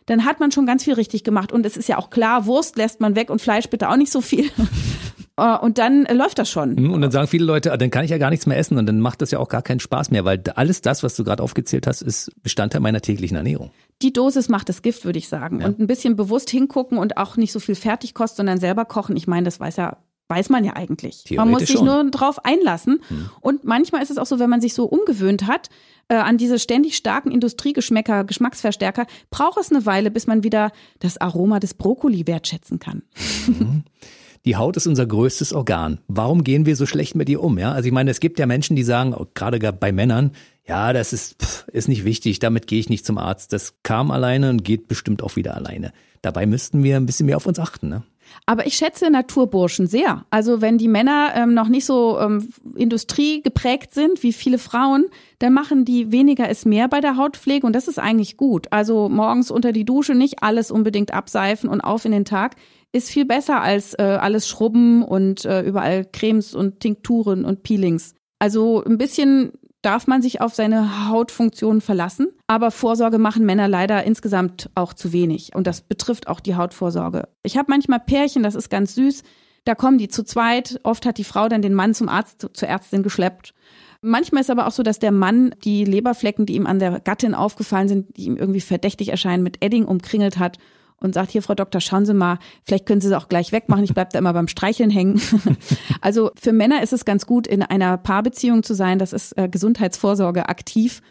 [0.08, 1.52] Dann hat man schon ganz viel richtig gemacht.
[1.52, 4.12] Und es ist ja auch klar, Wurst lässt man weg und Fleisch bitte auch nicht
[4.12, 4.50] so viel.
[5.38, 6.76] Äh, und dann äh, läuft das schon.
[6.76, 8.78] Hm, Und dann sagen viele Leute, ah, dann kann ich ja gar nichts mehr essen
[8.78, 11.23] und dann macht das ja auch gar keinen Spaß mehr, weil alles das, was du
[11.23, 13.71] gerade aufgezählt hast, ist Bestandteil meiner täglichen Ernährung.
[14.02, 15.63] Die Dosis macht das Gift, würde ich sagen.
[15.63, 19.15] Und ein bisschen bewusst hingucken und auch nicht so viel Fertigkost, sondern selber kochen.
[19.15, 19.97] Ich meine, das weiß ja
[20.30, 21.23] weiß man ja eigentlich.
[21.36, 21.86] Man muss sich schon.
[21.86, 23.00] nur drauf einlassen.
[23.39, 25.69] Und manchmal ist es auch so, wenn man sich so umgewöhnt hat
[26.10, 31.17] äh, an diese ständig starken Industriegeschmäcker, Geschmacksverstärker, braucht es eine Weile, bis man wieder das
[31.17, 33.04] Aroma des Brokkoli wertschätzen kann.
[34.47, 35.99] Die Haut ist unser größtes Organ.
[36.07, 37.57] Warum gehen wir so schlecht mit ihr um?
[37.57, 40.31] Ja, also ich meine, es gibt ja Menschen, die sagen, oh, gerade bei Männern,
[40.65, 43.51] ja, das ist, pff, ist nicht wichtig, damit gehe ich nicht zum Arzt.
[43.51, 45.91] Das kam alleine und geht bestimmt auch wieder alleine.
[46.21, 47.89] Dabei müssten wir ein bisschen mehr auf uns achten.
[47.89, 48.03] Ne?
[48.45, 50.25] Aber ich schätze Naturburschen sehr.
[50.29, 55.07] Also wenn die Männer ähm, noch nicht so ähm, industriegeprägt sind wie viele Frauen,
[55.39, 58.67] dann machen die weniger ist mehr bei der Hautpflege und das ist eigentlich gut.
[58.71, 62.55] Also morgens unter die Dusche nicht alles unbedingt abseifen und auf in den Tag
[62.91, 68.15] ist viel besser als äh, alles schrubben und äh, überall Cremes und Tinkturen und Peelings.
[68.39, 72.28] Also ein bisschen darf man sich auf seine Hautfunktion verlassen.
[72.47, 75.56] Aber Vorsorge machen Männer leider insgesamt auch zu wenig.
[75.56, 77.30] Und das betrifft auch die Hautvorsorge.
[77.43, 79.23] Ich habe manchmal Pärchen, das ist ganz süß.
[79.65, 80.80] Da kommen die zu zweit.
[80.84, 83.54] Oft hat die Frau dann den Mann zum Arzt, zur Ärztin geschleppt.
[84.02, 87.34] Manchmal ist aber auch so, dass der Mann die Leberflecken, die ihm an der Gattin
[87.34, 90.58] aufgefallen sind, die ihm irgendwie verdächtig erscheinen, mit Edding umkringelt hat
[90.99, 93.83] und sagt, hier, Frau Doktor, schauen Sie mal, vielleicht können Sie es auch gleich wegmachen,
[93.83, 95.21] ich bleibe da immer beim Streicheln hängen.
[96.01, 99.47] also für Männer ist es ganz gut, in einer Paarbeziehung zu sein, das ist äh,
[99.47, 101.01] Gesundheitsvorsorge aktiv.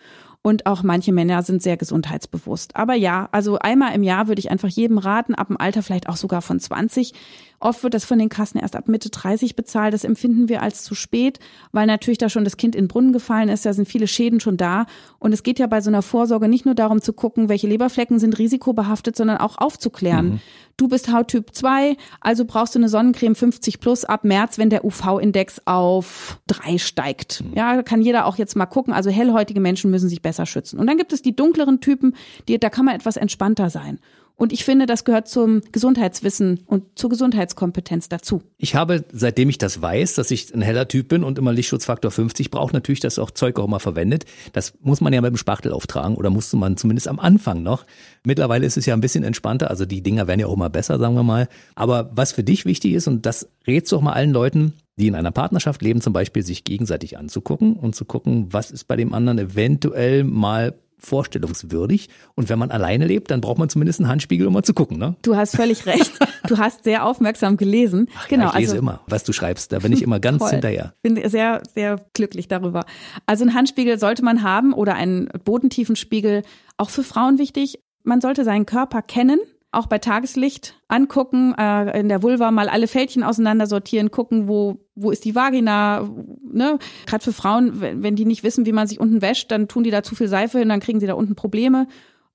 [0.46, 2.76] Und auch manche Männer sind sehr gesundheitsbewusst.
[2.76, 6.08] Aber ja, also einmal im Jahr würde ich einfach jedem raten, ab dem Alter vielleicht
[6.08, 7.14] auch sogar von 20,
[7.58, 9.94] Oft wird das von den Kassen erst ab Mitte 30 bezahlt.
[9.94, 11.38] Das empfinden wir als zu spät,
[11.72, 13.64] weil natürlich da schon das Kind in den Brunnen gefallen ist.
[13.64, 14.86] Da sind viele Schäden schon da.
[15.18, 18.18] Und es geht ja bei so einer Vorsorge nicht nur darum zu gucken, welche Leberflecken
[18.18, 20.28] sind risikobehaftet, sondern auch aufzuklären.
[20.28, 20.40] Mhm.
[20.78, 24.84] Du bist Hauttyp 2, also brauchst du eine Sonnencreme 50 plus ab März, wenn der
[24.84, 27.42] UV-Index auf 3 steigt.
[27.42, 27.54] Mhm.
[27.54, 28.92] Ja, kann jeder auch jetzt mal gucken.
[28.92, 30.78] Also hellhäutige Menschen müssen sich besser schützen.
[30.78, 32.14] Und dann gibt es die dunkleren Typen,
[32.46, 34.00] die, da kann man etwas entspannter sein.
[34.38, 38.42] Und ich finde, das gehört zum Gesundheitswissen und zur Gesundheitskompetenz dazu.
[38.58, 42.10] Ich habe, seitdem ich das weiß, dass ich ein heller Typ bin und immer Lichtschutzfaktor
[42.10, 44.26] 50 brauche, natürlich das auch Zeug auch immer verwendet.
[44.52, 47.86] Das muss man ja mit dem Spachtel auftragen oder musste man zumindest am Anfang noch.
[48.24, 50.98] Mittlerweile ist es ja ein bisschen entspannter, also die Dinger werden ja auch immer besser,
[50.98, 51.48] sagen wir mal.
[51.74, 55.06] Aber was für dich wichtig ist, und das rätst du auch mal allen Leuten, die
[55.06, 58.96] in einer Partnerschaft leben, zum Beispiel sich gegenseitig anzugucken und zu gucken, was ist bei
[58.96, 62.08] dem anderen eventuell mal vorstellungswürdig.
[62.34, 64.98] Und wenn man alleine lebt, dann braucht man zumindest einen Handspiegel, um mal zu gucken.
[64.98, 65.16] Ne?
[65.22, 66.12] Du hast völlig recht.
[66.46, 68.08] Du hast sehr aufmerksam gelesen.
[68.16, 68.44] Ach, genau.
[68.44, 69.72] Ja, ich lese also, immer, was du schreibst.
[69.72, 70.50] Da bin ich immer ganz voll.
[70.50, 70.94] hinterher.
[71.02, 72.84] Bin sehr, sehr glücklich darüber.
[73.26, 76.42] Also einen Handspiegel sollte man haben oder einen bodentiefen Spiegel.
[76.76, 77.80] Auch für Frauen wichtig.
[78.04, 79.40] Man sollte seinen Körper kennen
[79.76, 85.10] auch bei Tageslicht angucken, äh, in der Vulva mal alle Fältchen auseinandersortieren, gucken, wo, wo
[85.10, 86.08] ist die Vagina,
[86.50, 86.78] ne?
[87.06, 89.84] Gerade für Frauen, wenn, wenn die nicht wissen, wie man sich unten wäscht, dann tun
[89.84, 91.86] die da zu viel Seife hin, dann kriegen sie da unten Probleme.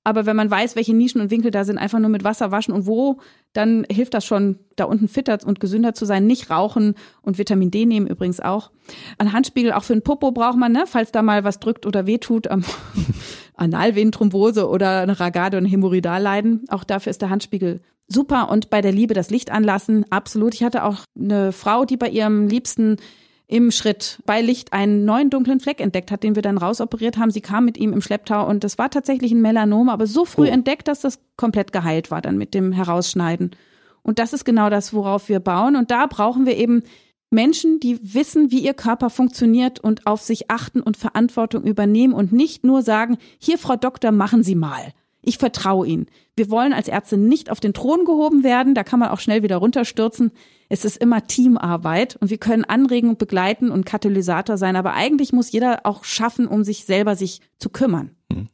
[0.03, 2.73] Aber wenn man weiß, welche Nischen und Winkel da sind, einfach nur mit Wasser waschen
[2.73, 3.19] und wo,
[3.53, 6.25] dann hilft das schon, da unten fitter und gesünder zu sein.
[6.25, 8.71] Nicht rauchen und Vitamin D nehmen übrigens auch.
[9.19, 10.85] Ein Handspiegel auch für den Popo braucht man, ne?
[10.87, 12.63] falls da mal was drückt oder wehtut, am
[13.55, 16.63] Analvenenthrombose oder eine Ragade und Hämorrhoidal leiden.
[16.69, 18.49] Auch dafür ist der Handspiegel super.
[18.49, 20.55] Und bei der Liebe das Licht anlassen, absolut.
[20.55, 22.97] Ich hatte auch eine Frau, die bei ihrem Liebsten
[23.51, 27.31] im Schritt bei Licht einen neuen dunklen Fleck entdeckt hat, den wir dann rausoperiert haben.
[27.31, 30.47] Sie kam mit ihm im Schlepptau und das war tatsächlich ein Melanom, aber so früh
[30.47, 30.51] oh.
[30.51, 33.51] entdeckt, dass das komplett geheilt war dann mit dem Herausschneiden.
[34.03, 35.75] Und das ist genau das, worauf wir bauen.
[35.75, 36.83] Und da brauchen wir eben
[37.29, 42.31] Menschen, die wissen, wie ihr Körper funktioniert und auf sich achten und Verantwortung übernehmen und
[42.31, 44.93] nicht nur sagen, hier, Frau Doktor, machen Sie mal.
[45.21, 46.07] Ich vertraue Ihnen.
[46.36, 49.43] Wir wollen als Ärzte nicht auf den Thron gehoben werden, da kann man auch schnell
[49.43, 50.31] wieder runterstürzen.
[50.69, 55.34] Es ist immer Teamarbeit und wir können anregen und begleiten und Katalysator sein, aber eigentlich
[55.34, 58.12] muss jeder auch schaffen, um sich selber sich zu kümmern.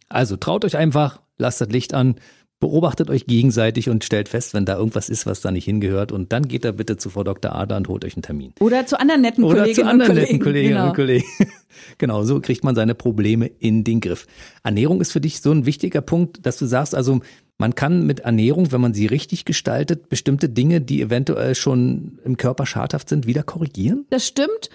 [0.10, 2.16] Also traut euch einfach, lasst das Licht an,
[2.60, 6.12] beobachtet euch gegenseitig und stellt fest, wenn da irgendwas ist, was da nicht hingehört.
[6.12, 7.54] Und dann geht da bitte zu Frau Dr.
[7.54, 8.54] Adler und holt euch einen Termin.
[8.60, 10.88] Oder zu anderen netten Oder Kolleginnen zu anderen und netten Kolleginnen genau.
[10.88, 11.26] und Kollegen.
[11.98, 14.26] genau, so kriegt man seine Probleme in den Griff.
[14.64, 17.20] Ernährung ist für dich so ein wichtiger Punkt, dass du sagst, also
[17.60, 22.38] man kann mit Ernährung, wenn man sie richtig gestaltet, bestimmte Dinge, die eventuell schon im
[22.38, 24.06] Körper schadhaft sind, wieder korrigieren?
[24.10, 24.70] Das stimmt.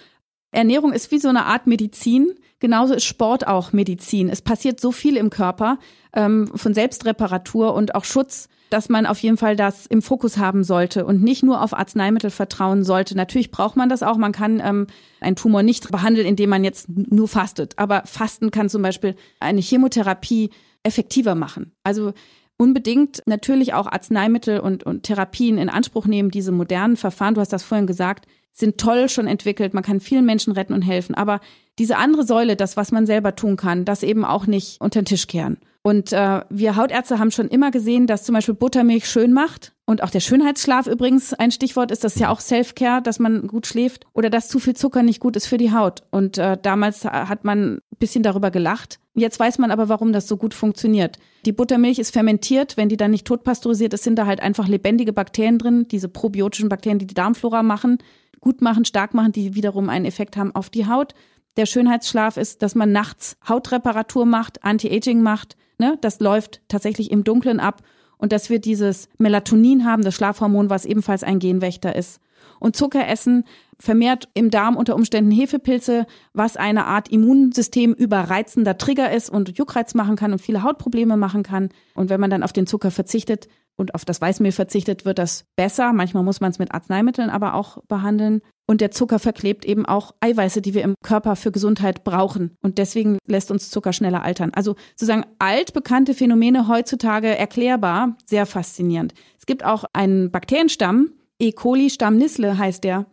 [0.52, 2.34] Ernährung ist wie so eine Art Medizin.
[2.60, 4.28] Genauso ist Sport auch Medizin.
[4.28, 5.78] Es passiert so viel im Körper
[6.14, 10.62] ähm, von Selbstreparatur und auch Schutz, dass man auf jeden Fall das im Fokus haben
[10.62, 13.16] sollte und nicht nur auf Arzneimittel vertrauen sollte.
[13.16, 14.16] Natürlich braucht man das auch.
[14.16, 14.86] Man kann ähm,
[15.20, 17.78] einen Tumor nicht behandeln, indem man jetzt nur fastet.
[17.78, 20.50] Aber Fasten kann zum Beispiel eine Chemotherapie
[20.84, 21.72] effektiver machen.
[21.82, 22.12] Also
[22.56, 27.52] unbedingt natürlich auch Arzneimittel und, und Therapien in Anspruch nehmen, diese modernen Verfahren, du hast
[27.52, 31.40] das vorhin gesagt, sind toll schon entwickelt, man kann vielen Menschen retten und helfen, aber
[31.78, 35.06] diese andere Säule, das, was man selber tun kann, das eben auch nicht unter den
[35.06, 35.58] Tisch kehren.
[35.84, 39.72] Und äh, wir Hautärzte haben schon immer gesehen, dass zum Beispiel Buttermilch schön macht.
[39.84, 43.48] Und auch der Schönheitsschlaf übrigens ein Stichwort ist, das ist ja auch Self-Care, dass man
[43.48, 46.04] gut schläft oder dass zu viel Zucker nicht gut ist für die Haut.
[46.10, 49.00] Und äh, damals hat man ein bisschen darüber gelacht.
[49.14, 51.18] Jetzt weiß man aber, warum das so gut funktioniert.
[51.44, 55.12] Die Buttermilch ist fermentiert, wenn die dann nicht totpasteurisiert ist, sind da halt einfach lebendige
[55.12, 57.98] Bakterien drin, diese probiotischen Bakterien, die die Darmflora machen,
[58.40, 61.14] gut machen, stark machen, die wiederum einen Effekt haben auf die Haut.
[61.58, 65.58] der Schönheitsschlaf ist, dass man nachts Hautreparatur macht, Anti-Aging macht.
[65.76, 65.98] Ne?
[66.00, 67.82] Das läuft tatsächlich im Dunkeln ab.
[68.16, 72.20] Und dass wir dieses Melatonin haben, das Schlafhormon, was ebenfalls ein Genwächter ist.
[72.58, 73.44] Und Zucker essen
[73.82, 79.94] vermehrt im Darm unter Umständen Hefepilze, was eine Art Immunsystem überreizender Trigger ist und Juckreiz
[79.94, 81.70] machen kann und viele Hautprobleme machen kann.
[81.94, 85.46] Und wenn man dann auf den Zucker verzichtet und auf das Weißmehl verzichtet, wird das
[85.56, 85.92] besser.
[85.92, 88.40] Manchmal muss man es mit Arzneimitteln aber auch behandeln.
[88.68, 92.56] Und der Zucker verklebt eben auch Eiweiße, die wir im Körper für Gesundheit brauchen.
[92.62, 94.52] Und deswegen lässt uns Zucker schneller altern.
[94.54, 99.12] Also sozusagen altbekannte Phänomene heutzutage erklärbar, sehr faszinierend.
[99.38, 101.50] Es gibt auch einen Bakterienstamm, E.
[101.50, 103.06] coli Stamm Nissle heißt der,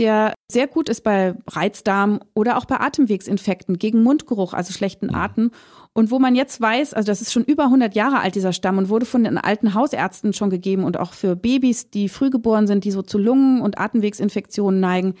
[0.00, 5.14] der sehr gut ist bei Reizdarm oder auch bei Atemwegsinfekten gegen Mundgeruch, also schlechten mhm.
[5.14, 5.50] Atem.
[5.92, 8.78] Und wo man jetzt weiß, also das ist schon über 100 Jahre alt, dieser Stamm,
[8.78, 12.66] und wurde von den alten Hausärzten schon gegeben und auch für Babys, die früh geboren
[12.66, 15.14] sind, die so zu Lungen- und Atemwegsinfektionen neigen,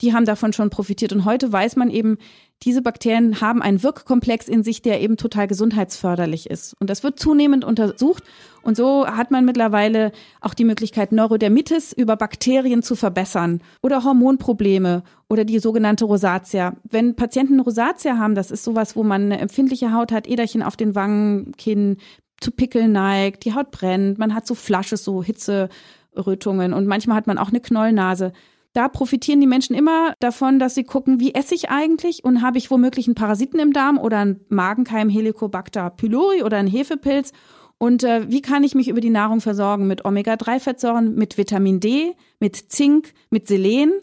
[0.00, 1.12] die haben davon schon profitiert.
[1.12, 2.18] Und heute weiß man eben,
[2.64, 6.74] diese Bakterien haben einen Wirkkomplex in sich, der eben total gesundheitsförderlich ist.
[6.80, 8.24] Und das wird zunehmend untersucht.
[8.62, 15.04] Und so hat man mittlerweile auch die Möglichkeit, Neurodermitis über Bakterien zu verbessern oder Hormonprobleme
[15.28, 16.74] oder die sogenannte Rosatia.
[16.82, 20.76] Wenn Patienten Rosatia haben, das ist sowas, wo man eine empfindliche Haut hat, Äderchen auf
[20.76, 21.98] den Wangen, Kinn,
[22.40, 27.26] zu Pickeln neigt, die Haut brennt, man hat so Flasches, so Hitzerötungen und manchmal hat
[27.26, 28.32] man auch eine Knollnase
[28.78, 32.58] da profitieren die Menschen immer davon, dass sie gucken, wie esse ich eigentlich und habe
[32.58, 37.32] ich womöglich einen Parasiten im Darm oder einen Magenkeim Helicobacter pylori oder einen Hefepilz
[37.78, 42.14] und äh, wie kann ich mich über die Nahrung versorgen mit Omega-3-Fettsäuren, mit Vitamin D,
[42.38, 43.94] mit Zink, mit Selen.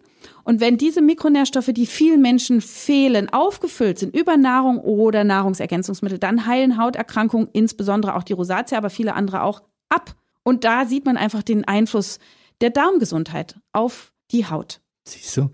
[0.44, 6.48] Und wenn diese Mikronährstoffe, die vielen Menschen fehlen, aufgefüllt sind über Nahrung oder Nahrungsergänzungsmittel, dann
[6.48, 10.16] heilen Hauterkrankungen, insbesondere auch die Rosatia, aber viele andere auch, ab.
[10.44, 12.20] Und da sieht man einfach den Einfluss
[12.60, 14.82] der Darmgesundheit auf die Haut.
[15.06, 15.50] Siehst du?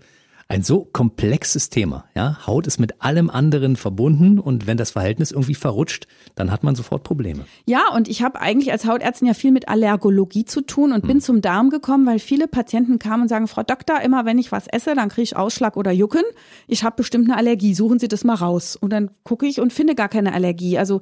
[0.48, 2.04] Ein so komplexes Thema.
[2.14, 2.46] Ja?
[2.46, 6.74] Haut ist mit allem anderen verbunden und wenn das Verhältnis irgendwie verrutscht, dann hat man
[6.74, 7.46] sofort Probleme.
[7.64, 11.08] Ja, und ich habe eigentlich als Hautärztin ja viel mit Allergologie zu tun und hm.
[11.08, 14.52] bin zum Darm gekommen, weil viele Patienten kamen und sagen, Frau Doktor, immer wenn ich
[14.52, 16.24] was esse, dann kriege ich Ausschlag oder Jucken.
[16.66, 18.76] Ich habe bestimmt eine Allergie, suchen Sie das mal raus.
[18.76, 20.76] Und dann gucke ich und finde gar keine Allergie.
[20.76, 21.00] Also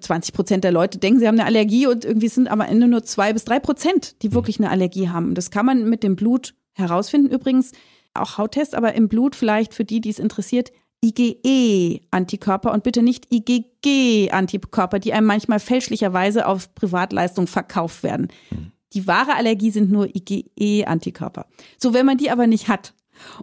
[0.00, 3.02] 20 Prozent der Leute denken, sie haben eine Allergie und irgendwie sind am Ende nur
[3.02, 4.34] zwei bis drei Prozent, die hm.
[4.34, 5.34] wirklich eine Allergie haben.
[5.34, 7.30] Das kann man mit dem Blut herausfinden.
[7.30, 7.72] Übrigens
[8.14, 10.72] auch Hauttest, aber im Blut vielleicht für die, die es interessiert,
[11.04, 18.28] IgE-Antikörper und bitte nicht IgG-Antikörper, die einem manchmal fälschlicherweise auf Privatleistung verkauft werden.
[18.48, 18.72] Hm.
[18.92, 21.46] Die wahre Allergie sind nur IgE-Antikörper.
[21.78, 22.94] So, wenn man die aber nicht hat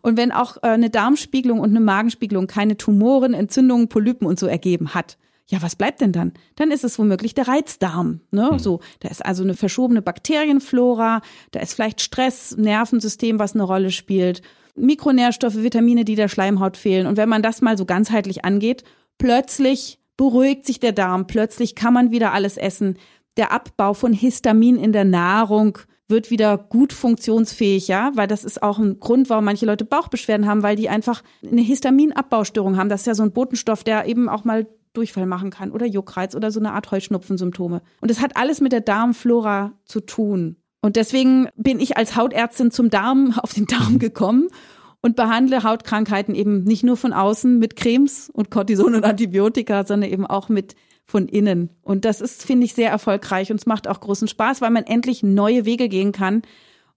[0.01, 4.47] und wenn auch äh, eine Darmspiegelung und eine Magenspiegelung keine Tumoren, Entzündungen, Polypen und so
[4.47, 5.17] ergeben hat,
[5.47, 6.33] ja, was bleibt denn dann?
[6.55, 8.21] Dann ist es womöglich der Reizdarm.
[8.31, 8.49] Ne?
[8.53, 8.59] Mhm.
[8.59, 13.91] So, da ist also eine verschobene Bakterienflora, da ist vielleicht Stress, Nervensystem, was eine Rolle
[13.91, 14.41] spielt,
[14.75, 17.07] Mikronährstoffe, Vitamine, die der Schleimhaut fehlen.
[17.07, 18.83] Und wenn man das mal so ganzheitlich angeht,
[19.17, 22.97] plötzlich beruhigt sich der Darm, plötzlich kann man wieder alles essen.
[23.37, 25.77] Der Abbau von Histamin in der Nahrung
[26.07, 30.47] wird wieder gut funktionsfähig, ja, weil das ist auch ein Grund, warum manche Leute Bauchbeschwerden
[30.47, 32.89] haben, weil die einfach eine Histaminabbaustörung haben.
[32.89, 36.35] Das ist ja so ein Botenstoff, der eben auch mal Durchfall machen kann oder Juckreiz
[36.35, 37.81] oder so eine Art Heuschnupfensymptome.
[38.01, 40.57] Und das hat alles mit der Darmflora zu tun.
[40.81, 44.47] Und deswegen bin ich als Hautärztin zum Darm, auf den Darm gekommen
[45.01, 50.09] und behandle Hautkrankheiten eben nicht nur von außen mit Cremes und Cortison und Antibiotika, sondern
[50.09, 50.75] eben auch mit
[51.05, 51.69] von innen.
[51.81, 54.85] Und das ist, finde ich, sehr erfolgreich und es macht auch großen Spaß, weil man
[54.85, 56.43] endlich neue Wege gehen kann.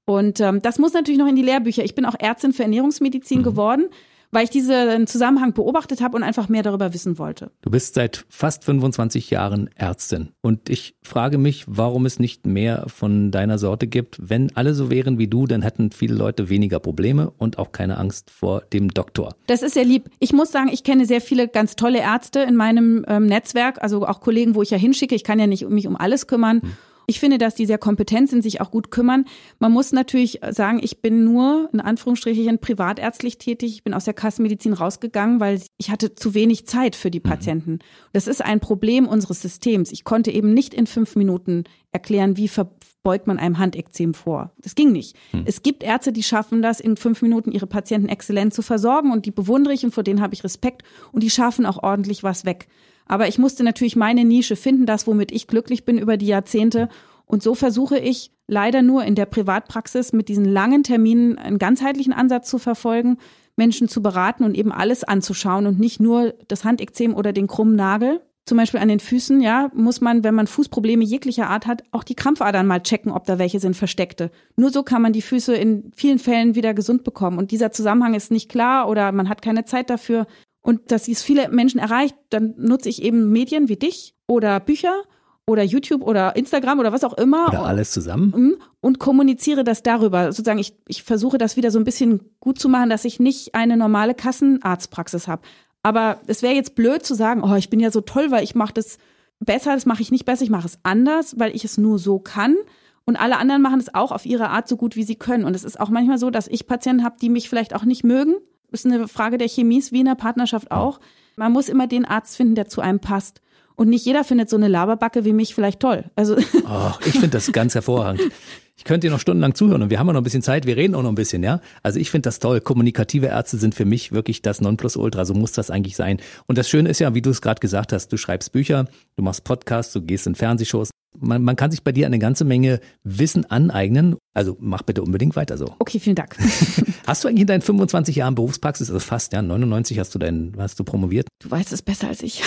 [0.05, 1.83] Und ähm, das muss natürlich noch in die Lehrbücher.
[1.83, 3.45] Ich bin auch Ärztin für Ernährungsmedizin mhm.
[3.45, 3.89] geworden
[4.31, 7.51] weil ich diesen Zusammenhang beobachtet habe und einfach mehr darüber wissen wollte.
[7.63, 12.87] Du bist seit fast 25 Jahren Ärztin und ich frage mich, warum es nicht mehr
[12.89, 14.17] von deiner Sorte gibt.
[14.21, 17.99] Wenn alle so wären wie du, dann hätten viele Leute weniger Probleme und auch keine
[17.99, 19.35] Angst vor dem Doktor.
[19.47, 20.11] Das ist sehr lieb.
[20.19, 24.07] Ich muss sagen, ich kenne sehr viele ganz tolle Ärzte in meinem ähm, Netzwerk, also
[24.07, 25.15] auch Kollegen, wo ich ja hinschicke.
[25.15, 26.63] Ich kann ja nicht mich um alles kümmern.
[26.63, 26.73] Hm.
[27.07, 29.25] Ich finde, dass die sehr kompetent sind, sich auch gut kümmern.
[29.59, 33.75] Man muss natürlich sagen, ich bin nur in Anführungsstrichen privatärztlich tätig.
[33.75, 37.25] Ich bin aus der Kassenmedizin rausgegangen, weil ich hatte zu wenig Zeit für die mhm.
[37.25, 37.79] Patienten.
[38.13, 39.93] Das ist ein Problem unseres Systems.
[39.93, 44.53] Ich konnte eben nicht in fünf Minuten erklären, wie verbeugt man einem Handekzem vor.
[44.59, 45.17] Das ging nicht.
[45.31, 45.45] Hm.
[45.47, 49.25] Es gibt Ärzte, die schaffen das, in fünf Minuten ihre Patienten exzellent zu versorgen und
[49.25, 52.45] die bewundere ich und vor denen habe ich Respekt und die schaffen auch ordentlich was
[52.45, 52.69] weg.
[53.07, 56.89] Aber ich musste natürlich meine Nische finden, das, womit ich glücklich bin über die Jahrzehnte.
[57.25, 62.13] Und so versuche ich leider nur in der Privatpraxis mit diesen langen Terminen einen ganzheitlichen
[62.13, 63.19] Ansatz zu verfolgen,
[63.57, 67.75] Menschen zu beraten und eben alles anzuschauen und nicht nur das Handekzem oder den krummen
[67.75, 68.21] Nagel.
[68.45, 72.05] Zum Beispiel an den Füßen, ja, muss man, wenn man Fußprobleme jeglicher Art hat, auch
[72.05, 74.31] die Krampfadern mal checken, ob da welche sind versteckte.
[74.55, 77.39] Nur so kann man die Füße in vielen Fällen wieder gesund bekommen.
[77.39, 80.29] Und dieser Zusammenhang ist nicht klar oder man hat keine Zeit dafür.
[80.67, 85.05] Und dass es viele Menschen erreicht, dann nutze ich eben Medien wie dich oder Bücher
[85.47, 87.47] oder YouTube oder Instagram oder was auch immer.
[87.51, 88.33] Oder alles zusammen.
[88.37, 88.57] Mhm.
[88.81, 90.33] Und kommuniziere das darüber.
[90.33, 93.55] Sozusagen, ich, ich versuche das wieder so ein bisschen gut zu machen, dass ich nicht
[93.55, 95.43] eine normale Kassenarztpraxis habe.
[95.85, 98.57] Aber es wäre jetzt blöd zu sagen, oh, ich bin ja so toll, weil ich
[98.57, 98.99] mache das
[99.39, 102.19] besser, das mache ich nicht besser, ich mache es anders, weil ich es nur so
[102.19, 102.57] kann.
[103.05, 105.45] Und alle anderen machen es auch auf ihre Art so gut, wie sie können.
[105.45, 108.03] Und es ist auch manchmal so, dass ich Patienten habe, die mich vielleicht auch nicht
[108.03, 108.35] mögen.
[108.77, 111.01] Das ist eine Frage der Chemie, wie in der Partnerschaft auch.
[111.37, 113.41] Man muss immer den Arzt finden, der zu einem passt.
[113.75, 116.05] Und nicht jeder findet so eine Laberbacke wie mich vielleicht toll.
[116.15, 116.37] Also
[116.69, 118.31] oh, ich finde das ganz hervorragend.
[118.77, 120.77] Ich könnte dir noch stundenlang zuhören und wir haben ja noch ein bisschen Zeit, wir
[120.77, 121.63] reden auch noch ein bisschen, ja.
[121.83, 122.61] Also ich finde das toll.
[122.61, 126.21] Kommunikative Ärzte sind für mich wirklich das Nonplusultra, so muss das eigentlich sein.
[126.47, 128.85] Und das Schöne ist ja, wie du es gerade gesagt hast, du schreibst Bücher,
[129.17, 130.91] du machst Podcasts, du gehst in Fernsehshows.
[131.21, 134.17] Man, man kann sich bei dir eine ganze Menge Wissen aneignen.
[134.35, 135.75] Also mach bitte unbedingt weiter so.
[135.79, 136.37] Okay, vielen Dank.
[137.07, 140.53] hast du eigentlich in deinen 25 Jahren Berufspraxis, also fast, ja, 99 hast du dein,
[140.59, 141.29] hast du promoviert?
[141.43, 142.43] Du weißt es besser als ich.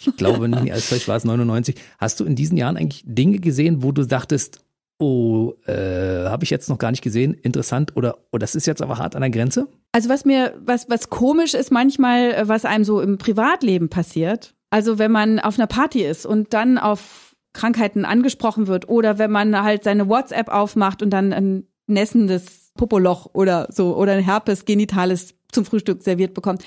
[0.00, 1.74] Ich glaube, nie, als vielleicht war es 99.
[1.98, 4.60] Hast du in diesen Jahren eigentlich Dinge gesehen, wo du dachtest,
[4.98, 8.82] oh, äh, habe ich jetzt noch gar nicht gesehen, interessant oder, oh, das ist jetzt
[8.82, 9.68] aber hart an der Grenze?
[9.92, 14.54] Also was mir, was, was komisch ist manchmal, äh, was einem so im Privatleben passiert.
[14.70, 17.27] Also wenn man auf einer Party ist und dann auf
[17.58, 23.30] Krankheiten angesprochen wird oder wenn man halt seine WhatsApp aufmacht und dann ein nässendes Popoloch
[23.32, 26.62] oder so oder ein Herpes genitales zum Frühstück serviert bekommt.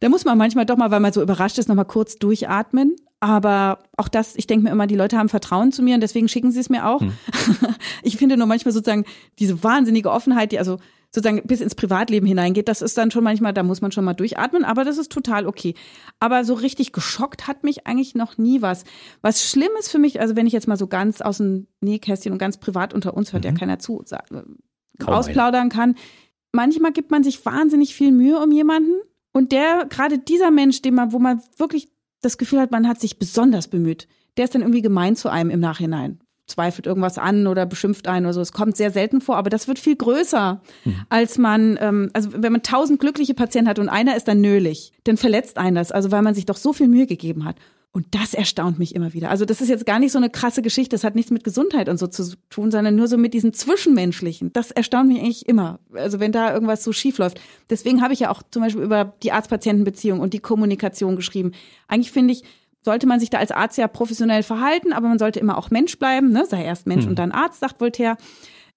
[0.00, 2.96] Da muss man manchmal doch mal, weil man so überrascht ist, noch mal kurz durchatmen.
[3.20, 6.28] Aber auch das, ich denke mir immer, die Leute haben Vertrauen zu mir und deswegen
[6.28, 7.00] schicken sie es mir auch.
[7.00, 7.12] Hm.
[8.02, 9.06] Ich finde nur manchmal sozusagen
[9.38, 10.78] diese wahnsinnige Offenheit, die also
[11.14, 14.14] sozusagen bis ins Privatleben hineingeht, das ist dann schon manchmal, da muss man schon mal
[14.14, 15.74] durchatmen, aber das ist total okay.
[16.18, 18.82] Aber so richtig geschockt hat mich eigentlich noch nie was.
[19.22, 22.32] Was schlimm ist für mich, also wenn ich jetzt mal so ganz aus dem Nähkästchen
[22.32, 23.50] und ganz privat unter uns hört mhm.
[23.50, 25.94] ja keiner zu, äh, ausplaudern kann,
[26.52, 28.94] manchmal gibt man sich wahnsinnig viel Mühe um jemanden
[29.32, 31.92] und der, gerade dieser Mensch, dem man, wo man wirklich
[32.22, 35.50] das Gefühl hat, man hat sich besonders bemüht, der ist dann irgendwie gemein zu einem
[35.50, 36.23] im Nachhinein.
[36.46, 38.40] Zweifelt irgendwas an oder beschimpft einen oder so.
[38.40, 40.96] Es kommt sehr selten vor, aber das wird viel größer, mhm.
[41.08, 44.92] als man, ähm, also wenn man tausend glückliche Patienten hat und einer ist dann nölig,
[45.04, 47.56] dann verletzt einen das, also weil man sich doch so viel Mühe gegeben hat.
[47.96, 49.30] Und das erstaunt mich immer wieder.
[49.30, 50.96] Also das ist jetzt gar nicht so eine krasse Geschichte.
[50.96, 54.52] Das hat nichts mit Gesundheit und so zu tun, sondern nur so mit diesem Zwischenmenschlichen.
[54.52, 55.78] Das erstaunt mich eigentlich immer.
[55.92, 57.40] Also wenn da irgendwas so schief läuft.
[57.70, 61.52] Deswegen habe ich ja auch zum Beispiel über die Arzt-Patienten-Beziehung und die Kommunikation geschrieben.
[61.86, 62.42] Eigentlich finde ich,
[62.84, 65.98] sollte man sich da als Arzt ja professionell verhalten, aber man sollte immer auch Mensch
[65.98, 66.30] bleiben.
[66.30, 66.44] Ne?
[66.46, 67.10] Sei erst Mensch hm.
[67.10, 68.16] und dann Arzt, sagt Voltaire.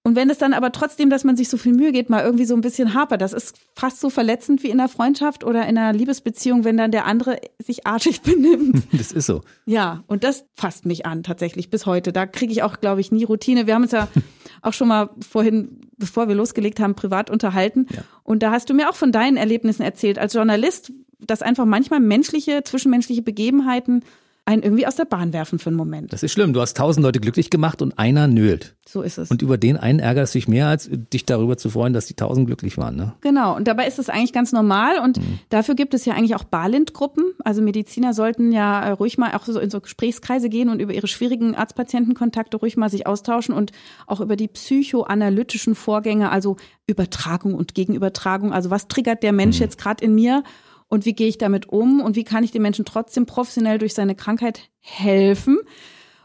[0.04, 2.46] Und wenn es dann aber trotzdem, dass man sich so viel Mühe geht, mal irgendwie
[2.46, 5.76] so ein bisschen hapert, das ist fast so verletzend wie in einer Freundschaft oder in
[5.76, 8.84] einer Liebesbeziehung, wenn dann der andere sich artig benimmt.
[8.98, 9.42] Das ist so.
[9.66, 12.12] Ja, und das fasst mich an tatsächlich bis heute.
[12.12, 13.66] Da kriege ich auch, glaube ich, nie Routine.
[13.66, 14.08] Wir haben uns ja
[14.62, 17.86] auch schon mal vorhin, bevor wir losgelegt haben, privat unterhalten.
[17.90, 18.02] Ja.
[18.22, 22.00] Und da hast du mir auch von deinen Erlebnissen erzählt als Journalist, dass einfach manchmal
[22.00, 24.02] menschliche, zwischenmenschliche Begebenheiten
[24.48, 26.10] einen irgendwie aus der Bahn werfen für einen Moment.
[26.10, 26.54] Das ist schlimm.
[26.54, 28.76] Du hast tausend Leute glücklich gemacht und einer nölt.
[28.86, 29.30] So ist es.
[29.30, 32.14] Und über den einen ärgerst du dich mehr, als dich darüber zu freuen, dass die
[32.14, 32.96] tausend glücklich waren.
[32.96, 33.12] Ne?
[33.20, 33.54] Genau.
[33.54, 35.00] Und dabei ist es eigentlich ganz normal.
[35.00, 35.38] Und mhm.
[35.50, 37.24] dafür gibt es ja eigentlich auch Barlind-Gruppen.
[37.44, 40.94] Also Mediziner sollten ja äh, ruhig mal auch so in so Gesprächskreise gehen und über
[40.94, 43.72] ihre schwierigen Arzt-Patienten-Kontakte ruhig mal sich austauschen und
[44.06, 46.56] auch über die psychoanalytischen Vorgänge, also
[46.86, 48.54] Übertragung und Gegenübertragung.
[48.54, 49.64] Also was triggert der Mensch mhm.
[49.64, 50.42] jetzt gerade in mir?
[50.88, 53.94] Und wie gehe ich damit um und wie kann ich dem Menschen trotzdem professionell durch
[53.94, 55.58] seine Krankheit helfen.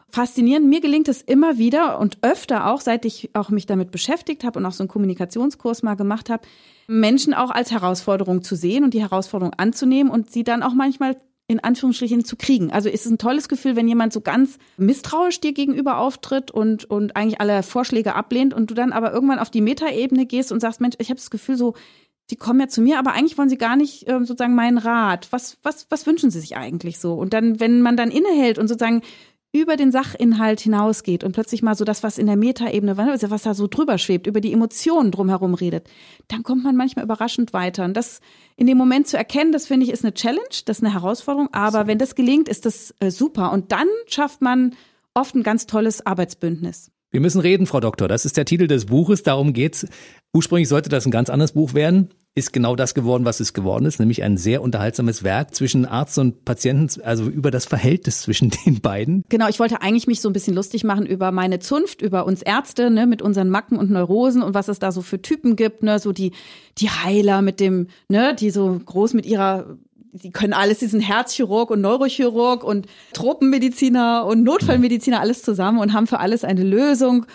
[0.10, 4.44] Faszinierend, mir gelingt es immer wieder und öfter auch, seit ich auch mich damit beschäftigt
[4.44, 6.48] habe und auch so einen Kommunikationskurs mal gemacht habe,
[6.88, 11.18] Menschen auch als Herausforderung zu sehen und die Herausforderung anzunehmen und sie dann auch manchmal
[11.48, 12.72] in Anführungsstrichen zu kriegen.
[12.72, 16.86] Also ist es ein tolles Gefühl, wenn jemand so ganz misstrauisch dir gegenüber auftritt und,
[16.86, 20.62] und eigentlich alle Vorschläge ablehnt und du dann aber irgendwann auf die Metaebene gehst und
[20.62, 21.74] sagst, Mensch, ich habe das Gefühl so,
[22.30, 25.28] die kommen ja zu mir, aber eigentlich wollen sie gar nicht äh, sozusagen meinen Rat.
[25.32, 27.14] Was, was, was wünschen sie sich eigentlich so?
[27.16, 29.02] Und dann, wenn man dann innehält und sozusagen
[29.56, 33.54] über den Sachinhalt hinausgeht und plötzlich mal so das, was in der Metaebene, was da
[33.54, 35.88] so drüber schwebt, über die Emotionen drumherum redet,
[36.28, 37.86] dann kommt man manchmal überraschend weiter.
[37.86, 38.20] Und das
[38.56, 41.50] in dem Moment zu erkennen, das finde ich ist eine Challenge, das ist eine Herausforderung.
[41.54, 43.52] Aber wenn das gelingt, ist das äh, super.
[43.52, 44.76] Und dann schafft man
[45.14, 46.90] oft ein ganz tolles Arbeitsbündnis.
[47.14, 48.08] Wir müssen reden, Frau Doktor.
[48.08, 49.22] Das ist der Titel des Buches.
[49.22, 49.86] Darum geht's.
[50.34, 52.10] Ursprünglich sollte das ein ganz anderes Buch werden.
[52.34, 56.18] Ist genau das geworden, was es geworden ist, nämlich ein sehr unterhaltsames Werk zwischen Arzt
[56.18, 59.24] und Patienten, also über das Verhältnis zwischen den beiden.
[59.30, 62.42] Genau, ich wollte eigentlich mich so ein bisschen lustig machen über meine Zunft, über uns
[62.42, 65.84] Ärzte, ne, mit unseren Macken und Neurosen und was es da so für Typen gibt,
[65.84, 66.32] ne, so die,
[66.80, 69.78] die Heiler mit dem, ne, die so groß mit ihrer
[70.14, 75.94] die können alles, die sind Herzchirurg und Neurochirurg und Tropenmediziner und Notfallmediziner alles zusammen und
[75.94, 77.26] haben für alles eine Lösung.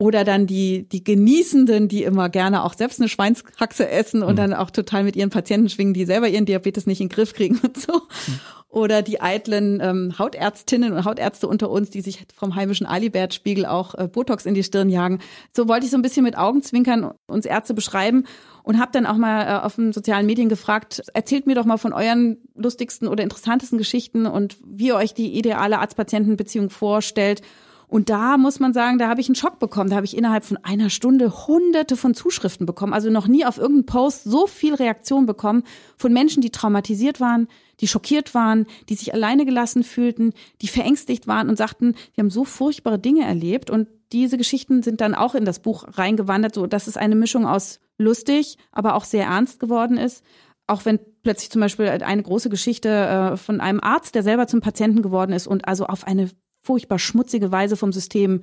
[0.00, 4.36] Oder dann die, die Genießenden, die immer gerne auch selbst eine Schweinshaxe essen und mhm.
[4.36, 7.34] dann auch total mit ihren Patienten schwingen, die selber ihren Diabetes nicht in den Griff
[7.34, 7.94] kriegen und so.
[7.94, 8.40] Mhm.
[8.70, 13.94] Oder die eitlen ähm, Hautärztinnen und Hautärzte unter uns, die sich vom heimischen Alibert-Spiegel auch
[13.94, 15.20] äh, Botox in die Stirn jagen.
[15.56, 18.24] So wollte ich so ein bisschen mit Augenzwinkern uns Ärzte beschreiben
[18.68, 21.78] und habe dann auch mal äh, auf den sozialen Medien gefragt, erzählt mir doch mal
[21.78, 27.40] von euren lustigsten oder interessantesten Geschichten und wie ihr euch die ideale Arzt-Patienten-Beziehung vorstellt.
[27.86, 29.88] Und da muss man sagen, da habe ich einen Schock bekommen.
[29.88, 32.92] Da habe ich innerhalb von einer Stunde hunderte von Zuschriften bekommen.
[32.92, 35.62] Also noch nie auf irgendeinen Post so viel Reaktion bekommen
[35.96, 37.48] von Menschen, die traumatisiert waren,
[37.80, 42.28] die schockiert waren, die sich alleine gelassen fühlten, die verängstigt waren und sagten, die haben
[42.28, 43.70] so furchtbare Dinge erlebt.
[43.70, 47.46] Und diese Geschichten sind dann auch in das Buch reingewandert, so dass es eine Mischung
[47.46, 50.22] aus lustig, aber auch sehr ernst geworden ist
[50.68, 54.60] auch wenn plötzlich zum Beispiel eine große Geschichte äh, von einem Arzt, der selber zum
[54.60, 56.30] Patienten geworden ist und also auf eine
[56.62, 58.42] furchtbar schmutzige Weise vom System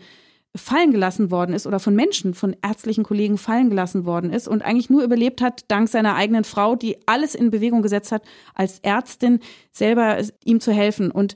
[0.55, 4.63] fallen gelassen worden ist oder von Menschen, von ärztlichen Kollegen fallen gelassen worden ist und
[4.63, 8.24] eigentlich nur überlebt hat dank seiner eigenen Frau, die alles in Bewegung gesetzt hat,
[8.55, 9.39] als Ärztin
[9.72, 11.11] selber ihm zu helfen.
[11.11, 11.36] Und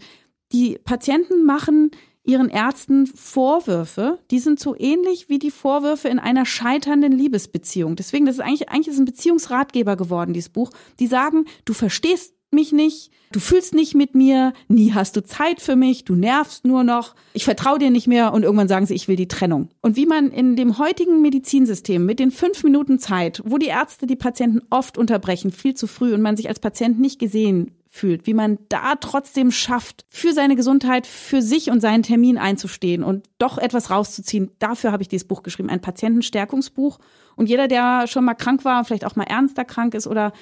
[0.53, 1.91] die Patienten machen
[2.23, 7.95] ihren Ärzten Vorwürfe, die sind so ähnlich wie die Vorwürfe in einer scheiternden Liebesbeziehung.
[7.95, 10.69] Deswegen, das ist eigentlich, eigentlich ist ein Beziehungsratgeber geworden, dieses Buch.
[10.99, 15.61] Die sagen, du verstehst mich nicht, du fühlst nicht mit mir, nie hast du Zeit
[15.61, 18.95] für mich, du nervst nur noch, ich vertraue dir nicht mehr und irgendwann sagen sie,
[18.95, 19.69] ich will die Trennung.
[19.81, 24.07] Und wie man in dem heutigen Medizinsystem mit den fünf Minuten Zeit, wo die Ärzte
[24.07, 28.27] die Patienten oft unterbrechen, viel zu früh und man sich als Patient nicht gesehen fühlt,
[28.27, 33.27] wie man da trotzdem schafft, für seine Gesundheit, für sich und seinen Termin einzustehen und
[33.39, 34.51] doch etwas rauszuziehen.
[34.59, 36.99] Dafür habe ich dieses Buch geschrieben, ein Patientenstärkungsbuch.
[37.35, 40.33] Und jeder, der schon mal krank war, vielleicht auch mal ernster krank ist oder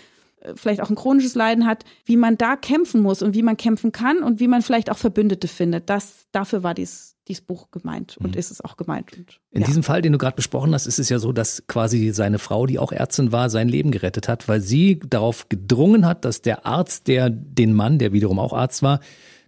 [0.56, 3.91] vielleicht auch ein chronisches Leiden hat, wie man da kämpfen muss und wie man kämpfen
[3.91, 5.89] kann und wie man vielleicht auch Verbündete findet.
[5.89, 8.39] Das, dafür war dies, dieses Buch gemeint und mhm.
[8.39, 9.11] ist es auch gemeint.
[9.17, 9.67] Und, In ja.
[9.67, 12.65] diesem Fall, den du gerade besprochen hast, ist es ja so, dass quasi seine Frau,
[12.65, 16.65] die auch Ärztin war, sein Leben gerettet hat, weil sie darauf gedrungen hat, dass der
[16.65, 18.99] Arzt, der den Mann, der wiederum auch Arzt war,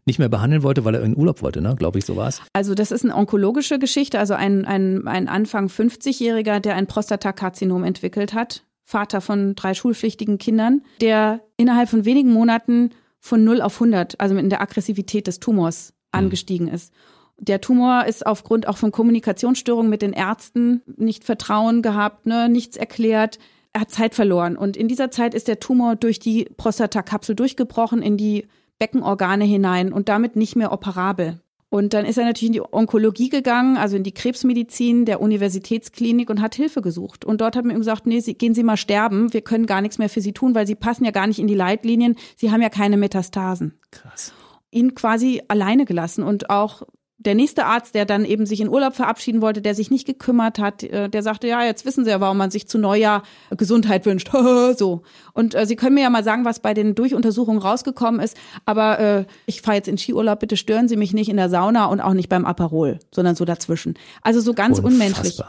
[0.05, 1.75] nicht mehr behandeln wollte, weil er in Urlaub wollte, ne?
[1.75, 2.41] glaube ich, so war es.
[2.53, 7.83] Also das ist eine onkologische Geschichte, also ein, ein, ein Anfang 50-Jähriger, der ein Prostatakarzinom
[7.83, 13.75] entwickelt hat Vater von drei schulpflichtigen Kindern, der innerhalb von wenigen Monaten von 0 auf
[13.75, 16.19] 100, also in der Aggressivität des Tumors, mhm.
[16.19, 16.91] angestiegen ist.
[17.39, 22.77] Der Tumor ist aufgrund auch von Kommunikationsstörungen mit den Ärzten nicht Vertrauen gehabt, ne, nichts
[22.77, 23.39] erklärt.
[23.71, 24.57] Er hat Zeit verloren.
[24.57, 29.93] Und in dieser Zeit ist der Tumor durch die Prostatakapsel durchgebrochen in die Beckenorgane hinein
[29.93, 31.39] und damit nicht mehr operabel.
[31.69, 36.29] Und dann ist er natürlich in die Onkologie gegangen, also in die Krebsmedizin der Universitätsklinik
[36.31, 37.25] und hat Hilfe gesucht.
[37.25, 39.81] Und dort hat man ihm gesagt, nee, Sie, gehen Sie mal sterben, wir können gar
[39.81, 42.51] nichts mehr für Sie tun, weil Sie passen ja gar nicht in die Leitlinien, Sie
[42.51, 43.77] haben ja keine Metastasen.
[43.91, 44.33] Krass.
[44.71, 46.83] Ihn quasi alleine gelassen und auch
[47.19, 50.57] der nächste Arzt, der dann eben sich in Urlaub verabschieden wollte, der sich nicht gekümmert
[50.57, 53.23] hat, äh, der sagte, ja, jetzt wissen Sie ja, warum man sich zu Neujahr
[53.55, 54.31] Gesundheit wünscht.
[54.77, 55.01] so.
[55.33, 58.37] Und äh, Sie können mir ja mal sagen, was bei den Durchuntersuchungen rausgekommen ist.
[58.65, 61.85] Aber äh, ich fahre jetzt in Skiurlaub, bitte stören Sie mich nicht in der Sauna
[61.85, 63.95] und auch nicht beim Aperol, sondern so dazwischen.
[64.21, 64.91] Also so ganz Unfassbar.
[64.91, 65.41] unmenschlich.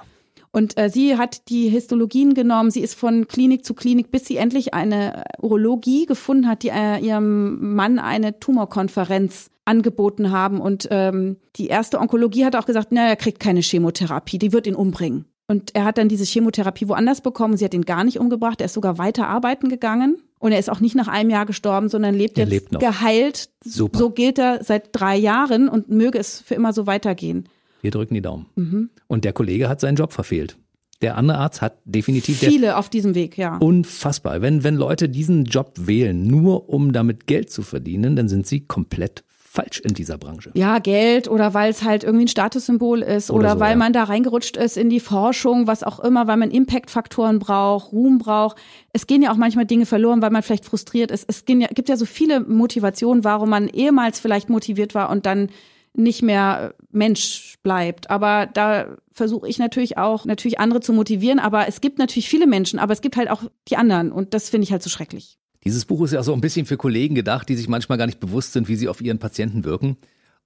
[0.52, 4.36] Und äh, sie hat die Histologien genommen, sie ist von Klinik zu Klinik, bis sie
[4.36, 10.60] endlich eine Urologie gefunden hat, die äh, ihrem Mann eine Tumorkonferenz angeboten haben.
[10.60, 14.66] Und ähm, die erste Onkologie hat auch gesagt, naja, er kriegt keine Chemotherapie, die wird
[14.66, 15.26] ihn umbringen.
[15.46, 17.56] Und er hat dann diese Chemotherapie woanders bekommen.
[17.56, 18.60] Sie hat ihn gar nicht umgebracht.
[18.60, 20.22] Er ist sogar weiter arbeiten gegangen.
[20.38, 23.50] Und er ist auch nicht nach einem Jahr gestorben, sondern lebt er jetzt lebt geheilt.
[23.64, 23.98] Super.
[23.98, 27.48] So gilt er seit drei Jahren und möge es für immer so weitergehen.
[27.82, 28.46] Wir drücken die Daumen.
[28.56, 28.90] Mhm.
[29.06, 30.56] Und der Kollege hat seinen Job verfehlt.
[31.02, 33.56] Der andere Arzt hat definitiv viele auf diesem Weg, ja.
[33.56, 34.42] Unfassbar.
[34.42, 38.60] Wenn wenn Leute diesen Job wählen, nur um damit Geld zu verdienen, dann sind sie
[38.60, 40.52] komplett falsch in dieser Branche.
[40.54, 43.76] Ja, Geld oder weil es halt irgendwie ein Statussymbol ist oder, oder so, weil ja.
[43.76, 48.18] man da reingerutscht ist in die Forschung, was auch immer, weil man Impact-Faktoren braucht, Ruhm
[48.18, 48.58] braucht.
[48.92, 51.24] Es gehen ja auch manchmal Dinge verloren, weil man vielleicht frustriert ist.
[51.26, 55.48] Es ja, gibt ja so viele Motivationen, warum man ehemals vielleicht motiviert war und dann
[55.94, 58.10] nicht mehr Mensch bleibt.
[58.10, 61.38] Aber da versuche ich natürlich auch, natürlich andere zu motivieren.
[61.38, 64.12] Aber es gibt natürlich viele Menschen, aber es gibt halt auch die anderen.
[64.12, 65.38] Und das finde ich halt so schrecklich.
[65.64, 68.20] Dieses Buch ist ja so ein bisschen für Kollegen gedacht, die sich manchmal gar nicht
[68.20, 69.98] bewusst sind, wie sie auf ihren Patienten wirken.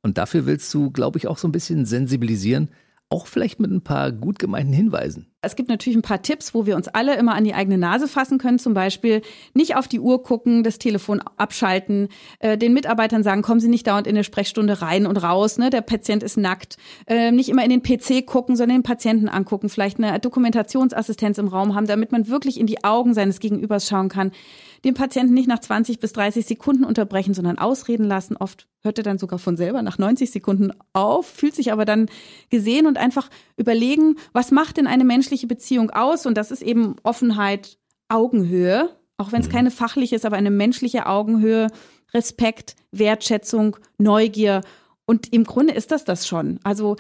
[0.03, 2.71] Und dafür willst du, glaube ich, auch so ein bisschen sensibilisieren,
[3.09, 5.34] auch vielleicht mit ein paar gut gemeinten Hinweisen.
[5.45, 8.09] Es gibt natürlich ein paar Tipps, wo wir uns alle immer an die eigene Nase
[8.09, 8.59] fassen können.
[8.59, 9.23] Zum Beispiel
[9.55, 13.87] nicht auf die Uhr gucken, das Telefon abschalten, äh, den Mitarbeitern sagen, kommen Sie nicht
[13.87, 15.71] dauernd in eine Sprechstunde rein und raus, ne?
[15.71, 16.77] der Patient ist nackt.
[17.07, 21.49] Äh, nicht immer in den PC gucken, sondern den Patienten angucken, vielleicht eine Dokumentationsassistenz im
[21.49, 24.33] Raum haben, damit man wirklich in die Augen seines Gegenübers schauen kann
[24.85, 28.37] den Patienten nicht nach 20 bis 30 Sekunden unterbrechen, sondern ausreden lassen.
[28.37, 32.07] Oft hört er dann sogar von selber nach 90 Sekunden auf, fühlt sich aber dann
[32.51, 36.27] gesehen und einfach überlegen, was macht denn eine menschliche Beziehung aus?
[36.27, 37.79] Und das ist eben Offenheit,
[38.09, 39.53] Augenhöhe, auch wenn es mhm.
[39.53, 41.69] keine fachliche ist, aber eine menschliche Augenhöhe,
[42.13, 44.61] Respekt, Wertschätzung, Neugier.
[45.07, 46.61] Und im Grunde ist das das schon.
[46.63, 46.97] Also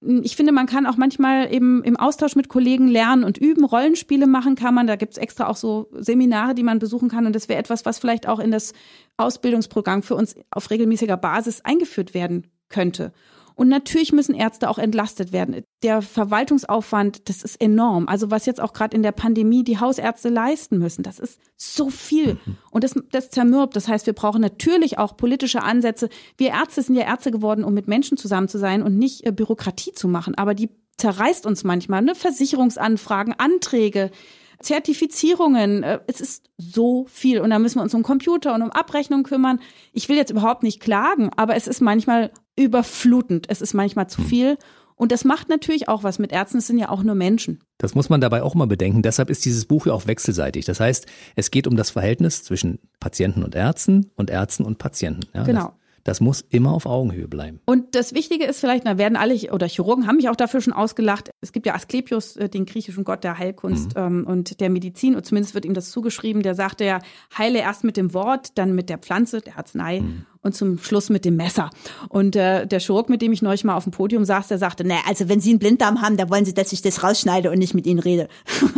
[0.00, 3.64] ich finde, man kann auch manchmal eben im Austausch mit Kollegen lernen und üben.
[3.64, 4.86] Rollenspiele machen kann man.
[4.86, 7.26] Da gibt's extra auch so Seminare, die man besuchen kann.
[7.26, 8.74] Und das wäre etwas, was vielleicht auch in das
[9.16, 13.12] Ausbildungsprogramm für uns auf regelmäßiger Basis eingeführt werden könnte.
[13.58, 15.64] Und natürlich müssen Ärzte auch entlastet werden.
[15.82, 18.06] Der Verwaltungsaufwand, das ist enorm.
[18.06, 21.90] Also was jetzt auch gerade in der Pandemie die Hausärzte leisten müssen, das ist so
[21.90, 22.34] viel.
[22.34, 22.56] Mhm.
[22.70, 23.74] Und das, das zermürbt.
[23.74, 26.08] Das heißt, wir brauchen natürlich auch politische Ansätze.
[26.36, 29.32] Wir Ärzte sind ja Ärzte geworden, um mit Menschen zusammen zu sein und nicht äh,
[29.32, 30.36] Bürokratie zu machen.
[30.36, 32.02] Aber die zerreißt uns manchmal.
[32.02, 32.14] Ne?
[32.14, 34.12] Versicherungsanfragen, Anträge,
[34.60, 35.82] Zertifizierungen.
[35.82, 37.40] Äh, es ist so viel.
[37.40, 39.60] Und da müssen wir uns um Computer und um Abrechnung kümmern.
[39.92, 43.46] Ich will jetzt überhaupt nicht klagen, aber es ist manchmal überflutend.
[43.48, 44.26] Es ist manchmal zu hm.
[44.26, 44.58] viel.
[44.98, 46.58] Und das macht natürlich auch was mit Ärzten.
[46.58, 47.60] Es sind ja auch nur Menschen.
[47.78, 49.02] Das muss man dabei auch mal bedenken.
[49.02, 50.64] Deshalb ist dieses Buch ja auch wechselseitig.
[50.64, 51.06] Das heißt,
[51.36, 55.28] es geht um das Verhältnis zwischen Patienten und Ärzten und Ärzten und Patienten.
[55.34, 55.72] Ja, genau.
[56.08, 57.60] Das muss immer auf Augenhöhe bleiben.
[57.66, 60.72] Und das Wichtige ist vielleicht, da werden alle, oder Chirurgen haben mich auch dafür schon
[60.72, 61.28] ausgelacht.
[61.42, 64.02] Es gibt ja Asklepios, äh, den griechischen Gott der Heilkunst mhm.
[64.02, 67.00] ähm, und der Medizin, und zumindest wird ihm das zugeschrieben, der sagte ja,
[67.36, 70.24] heile erst mit dem Wort, dann mit der Pflanze, der Arznei mhm.
[70.42, 71.70] Und zum Schluss mit dem Messer.
[72.08, 74.84] Und äh, der Chirurg, mit dem ich neulich mal auf dem Podium saß, der sagte,
[74.84, 77.58] naja, also wenn Sie einen Blinddarm haben, da wollen Sie, dass ich das rausschneide und
[77.58, 78.28] nicht mit Ihnen rede.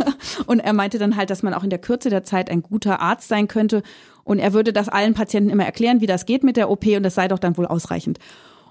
[0.47, 2.99] und er meinte dann halt, dass man auch in der Kürze der Zeit ein guter
[2.99, 3.83] Arzt sein könnte
[4.23, 7.03] und er würde das allen Patienten immer erklären, wie das geht mit der OP und
[7.03, 8.19] das sei doch dann wohl ausreichend.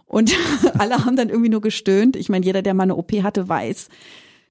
[0.06, 0.32] Und
[0.78, 2.16] alle haben dann irgendwie nur gestöhnt.
[2.16, 3.88] Ich meine, jeder, der mal eine OP hatte, weiß,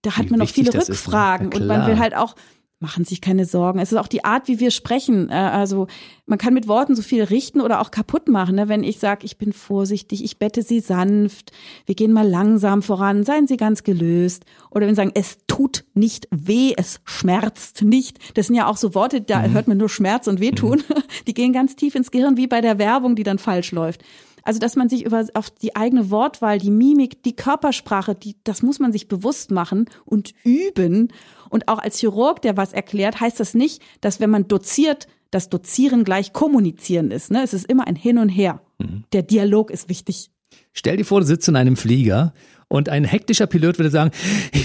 [0.02, 0.80] da hat man noch viele ne?
[0.80, 2.36] Rückfragen und man will halt auch
[2.82, 3.80] machen sich keine Sorgen.
[3.80, 5.30] Es ist auch die Art, wie wir sprechen.
[5.30, 5.88] Äh, also
[6.26, 8.56] man kann mit Worten so viel richten oder auch kaputt machen.
[8.56, 8.70] Ne?
[8.70, 11.52] Wenn ich sage, ich bin vorsichtig, ich bette Sie sanft,
[11.86, 14.46] wir gehen mal langsam voran, seien Sie ganz gelöst.
[14.72, 18.38] Oder wenn Sie sagen, es tut nicht weh, es schmerzt nicht.
[18.38, 19.54] Das sind ja auch so Worte, da mhm.
[19.54, 20.84] hört man nur Schmerz und Wehtun.
[20.88, 21.04] Mhm.
[21.28, 24.04] Die gehen ganz tief ins Gehirn, wie bei der Werbung, die dann falsch läuft.
[24.44, 28.62] Also, dass man sich über auf die eigene Wortwahl, die Mimik, die Körpersprache, die, das
[28.62, 31.12] muss man sich bewusst machen und üben.
[31.50, 35.50] Und auch als Chirurg, der was erklärt, heißt das nicht, dass wenn man doziert, das
[35.50, 37.32] Dozieren gleich kommunizieren ist.
[37.32, 37.44] Ne?
[37.44, 38.62] Es ist immer ein Hin und Her.
[38.80, 39.04] Mhm.
[39.14, 40.32] Der Dialog ist wichtig.
[40.74, 42.34] Stell dir vor, du sitzt in einem Flieger
[42.68, 44.12] und ein hektischer Pilot würde sagen,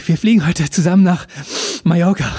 [0.07, 1.27] wir fliegen heute zusammen nach
[1.85, 2.31] Mallorca.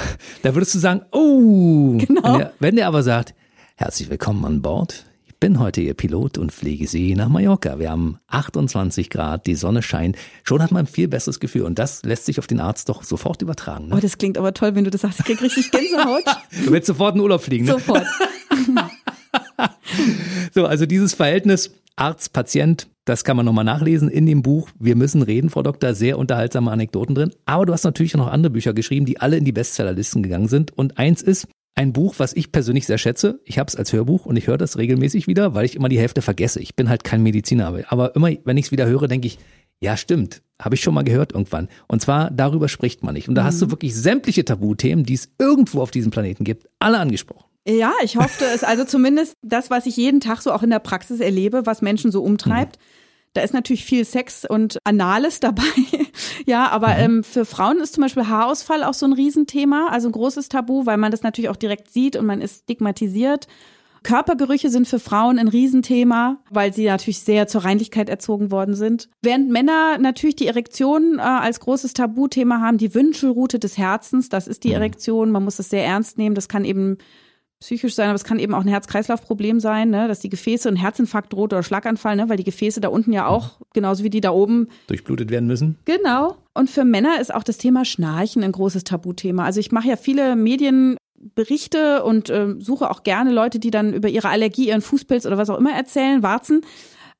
[0.43, 1.97] Da würdest du sagen, oh.
[1.97, 2.23] Genau.
[2.23, 3.33] Wenn, der, wenn der aber sagt,
[3.75, 5.05] herzlich willkommen an Bord
[5.39, 7.79] bin heute Ihr Pilot und fliege Sie nach Mallorca.
[7.79, 10.17] Wir haben 28 Grad, die Sonne scheint.
[10.43, 13.03] Schon hat man ein viel besseres Gefühl und das lässt sich auf den Arzt doch
[13.03, 13.87] sofort übertragen.
[13.87, 13.95] Ne?
[13.95, 15.19] Oh, das klingt aber toll, wenn du das sagst.
[15.19, 16.23] Ich krieg richtig Gänsehaut.
[16.65, 17.73] du willst sofort in Urlaub fliegen, ne?
[17.73, 18.05] Sofort.
[20.53, 24.69] so, also dieses Verhältnis Arzt-Patient, das kann man nochmal nachlesen in dem Buch.
[24.79, 25.93] Wir müssen reden, Frau Doktor.
[25.93, 27.31] Sehr unterhaltsame Anekdoten drin.
[27.45, 30.75] Aber du hast natürlich noch andere Bücher geschrieben, die alle in die Bestsellerlisten gegangen sind.
[30.75, 33.41] Und eins ist ein Buch, was ich persönlich sehr schätze.
[33.43, 35.99] Ich habe es als Hörbuch und ich höre das regelmäßig wieder, weil ich immer die
[35.99, 36.61] Hälfte vergesse.
[36.61, 39.37] Ich bin halt kein Mediziner, aber immer, wenn ich es wieder höre, denke ich,
[39.81, 40.41] ja, stimmt.
[40.59, 41.67] Habe ich schon mal gehört irgendwann.
[41.87, 43.27] Und zwar, darüber spricht man nicht.
[43.27, 43.47] Und da mhm.
[43.47, 43.71] hast du mhm.
[43.71, 47.43] wirklich sämtliche Tabuthemen, die es irgendwo auf diesem Planeten gibt, alle angesprochen.
[47.67, 48.63] Ja, ich hoffe es.
[48.63, 52.11] Also zumindest das, was ich jeden Tag so auch in der Praxis erlebe, was Menschen
[52.11, 52.77] so umtreibt.
[52.77, 53.04] Mhm.
[53.35, 55.63] Da ist natürlich viel Sex und Anales dabei.
[56.45, 56.99] ja, aber mhm.
[56.99, 60.85] ähm, für Frauen ist zum Beispiel Haarausfall auch so ein Riesenthema, also ein großes Tabu,
[60.85, 63.47] weil man das natürlich auch direkt sieht und man ist stigmatisiert.
[64.03, 69.09] Körpergerüche sind für Frauen ein Riesenthema, weil sie natürlich sehr zur Reinlichkeit erzogen worden sind.
[69.21, 74.47] Während Männer natürlich die Erektion äh, als großes Tabuthema haben, die Wünschelrute des Herzens, das
[74.47, 74.75] ist die mhm.
[74.75, 76.99] Erektion, man muss das sehr ernst nehmen, das kann eben
[77.59, 80.07] psychisch sein, aber es kann eben auch ein Herz-Kreislauf-Problem sein, ne?
[80.07, 82.29] dass die Gefäße ein Herzinfarkt droht oder Schlaganfall, ne?
[82.29, 85.77] weil die Gefäße da unten ja auch, genauso wie die da oben, durchblutet werden müssen.
[85.85, 86.37] Genau.
[86.53, 89.45] Und für Männer ist auch das Thema Schnarchen ein großes Tabuthema.
[89.45, 94.09] Also ich mache ja viele Medienberichte und äh, suche auch gerne Leute, die dann über
[94.09, 96.61] ihre Allergie, ihren Fußpilz oder was auch immer erzählen, Warzen.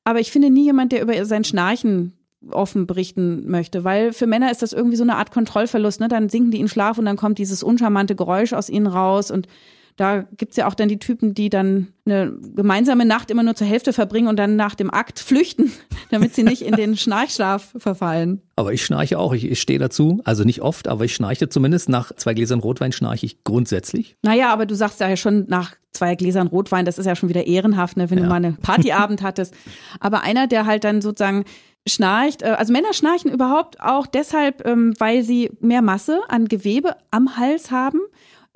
[0.04, 2.12] Aber ich finde nie jemand, der über sein Schnarchen
[2.50, 6.00] offen berichten möchte, weil für Männer ist das irgendwie so eine Art Kontrollverlust.
[6.00, 6.08] Ne?
[6.08, 9.48] Dann sinken die in Schlaf und dann kommt dieses uncharmante Geräusch aus ihnen raus und
[9.96, 13.66] da gibt's ja auch dann die Typen, die dann eine gemeinsame Nacht immer nur zur
[13.66, 15.72] Hälfte verbringen und dann nach dem Akt flüchten,
[16.10, 18.42] damit sie nicht in den Schnarchschlaf verfallen.
[18.56, 20.20] Aber ich schnarche auch, ich, ich stehe dazu.
[20.24, 21.88] Also nicht oft, aber ich schnarche zumindest.
[21.88, 24.16] Nach zwei Gläsern Rotwein schnarche ich grundsätzlich.
[24.22, 27.46] Naja, aber du sagst ja schon nach zwei Gläsern Rotwein, das ist ja schon wieder
[27.46, 28.24] ehrenhaft, ne, wenn ja.
[28.24, 29.54] du mal einen Partyabend hattest.
[29.98, 31.44] Aber einer, der halt dann sozusagen
[31.88, 36.96] schnarcht, äh, also Männer schnarchen überhaupt auch deshalb, ähm, weil sie mehr Masse an Gewebe
[37.10, 38.00] am Hals haben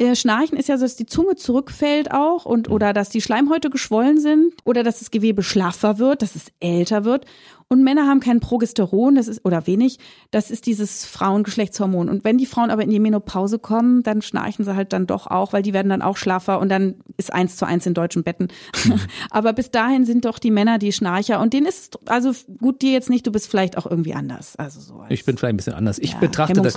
[0.00, 2.74] Äh, Schnarchen ist ja so, dass die Zunge zurückfällt auch und Mhm.
[2.74, 7.04] oder dass die Schleimhäute geschwollen sind oder dass das Gewebe schlaffer wird, dass es älter
[7.04, 7.26] wird.
[7.72, 9.98] Und Männer haben kein Progesteron, das ist oder wenig,
[10.32, 12.08] das ist dieses Frauengeschlechtshormon.
[12.08, 15.28] Und wenn die Frauen aber in die Menopause kommen, dann schnarchen sie halt dann doch
[15.28, 18.24] auch, weil die werden dann auch schlaffer und dann ist eins zu eins in deutschen
[18.24, 18.48] Betten.
[19.30, 22.90] aber bis dahin sind doch die Männer die Schnarcher und denen ist also gut dir
[22.90, 24.56] jetzt nicht, du bist vielleicht auch irgendwie anders.
[24.56, 24.94] Also so.
[24.94, 26.00] als- Ich bin vielleicht ein bisschen anders.
[26.00, 26.76] Ich Ja, betrachte das.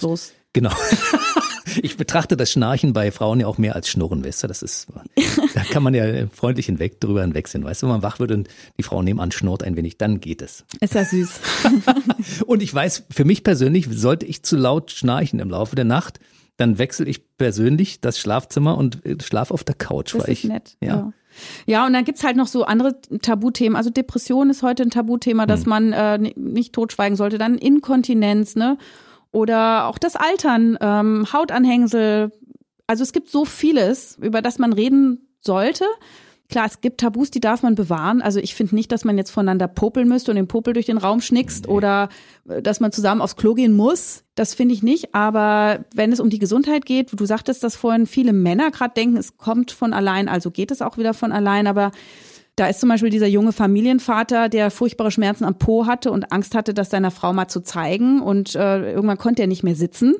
[0.54, 0.70] Genau.
[1.82, 4.48] Ich betrachte das Schnarchen bei Frauen ja auch mehr als Schnurren, weißt du?
[4.48, 4.88] Das ist,
[5.56, 7.88] da kann man ja freundlich hinweg, drüber hinwegsehen, weißt du?
[7.88, 10.66] Wenn man wach wird und die Frau nebenan schnurrt ein wenig, dann geht es.
[10.84, 11.40] Ist ja süß.
[12.46, 16.20] Und ich weiß, für mich persönlich, sollte ich zu laut schnarchen im Laufe der Nacht,
[16.58, 20.14] dann wechsle ich persönlich das Schlafzimmer und äh, schlaf auf der Couch.
[20.14, 20.78] Das weil ist ich, nett.
[20.82, 20.88] Ja.
[20.88, 21.14] Ja.
[21.66, 23.76] ja, und dann gibt's halt noch so andere Tabuthemen.
[23.76, 25.48] Also Depression ist heute ein Tabuthema, Hm.
[25.48, 27.40] dass man äh, ni- nicht totschweigen sollte.
[27.40, 28.78] Dann Inkontinenz, ne?
[29.32, 32.32] Oder auch das Altern, ähm, Hautanhängsel.
[32.86, 35.86] Also es gibt so vieles, über das man reden sollte.
[36.50, 38.22] Klar, es gibt Tabus, die darf man bewahren.
[38.22, 40.98] Also ich finde nicht, dass man jetzt voneinander popeln müsste und den Popel durch den
[40.98, 42.10] Raum schnickst oder
[42.48, 44.24] äh, dass man zusammen aufs Klo gehen muss.
[44.36, 45.16] Das finde ich nicht.
[45.16, 49.18] Aber wenn es um die Gesundheit geht, du sagtest das vorhin, viele Männer gerade denken,
[49.18, 51.66] es kommt von allein, also geht es auch wieder von allein.
[51.66, 51.92] Aber
[52.56, 56.54] da ist zum Beispiel dieser junge Familienvater, der furchtbare Schmerzen am Po hatte und Angst
[56.54, 58.22] hatte, das seiner Frau mal zu zeigen.
[58.22, 60.16] Und äh, irgendwann konnte er nicht mehr sitzen.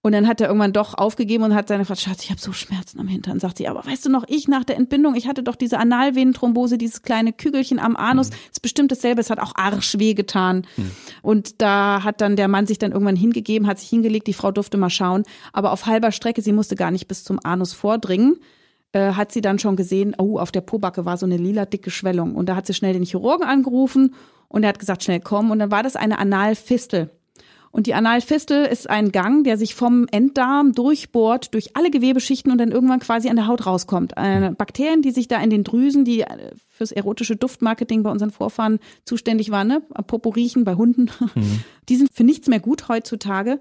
[0.00, 2.52] Und dann hat er irgendwann doch aufgegeben und hat seine Frau, Schatz, ich habe so
[2.52, 3.40] Schmerzen am Hintern.
[3.40, 6.78] Sagt sie, aber weißt du noch, ich nach der Entbindung, ich hatte doch diese Analvenenthrombose,
[6.78, 8.30] dieses kleine Kügelchen am Anus.
[8.50, 10.66] Ist bestimmt dasselbe, es hat auch arschweh getan.
[11.20, 14.52] Und da hat dann der Mann sich dann irgendwann hingegeben, hat sich hingelegt, die Frau
[14.52, 15.24] durfte mal schauen.
[15.52, 18.36] Aber auf halber Strecke, sie musste gar nicht bis zum Anus vordringen
[18.92, 21.90] äh, hat sie dann schon gesehen, oh, auf der Pobacke war so eine lila dicke
[21.90, 22.34] Schwellung.
[22.34, 24.14] Und da hat sie schnell den Chirurgen angerufen
[24.48, 25.50] und er hat gesagt, schnell kommen.
[25.50, 27.10] Und dann war das eine Analfistel.
[27.70, 32.58] Und die Analfistel ist ein Gang, der sich vom Enddarm durchbohrt, durch alle Gewebeschichten und
[32.58, 34.14] dann irgendwann quasi an der Haut rauskommt.
[34.16, 38.30] Äh, Bakterien, die sich da in den Drüsen, die äh, fürs erotische Duftmarketing bei unseren
[38.30, 39.82] Vorfahren zuständig waren, ne?
[40.06, 41.10] Popo riechen bei Hunden,
[41.88, 43.58] die sind für nichts mehr gut heutzutage.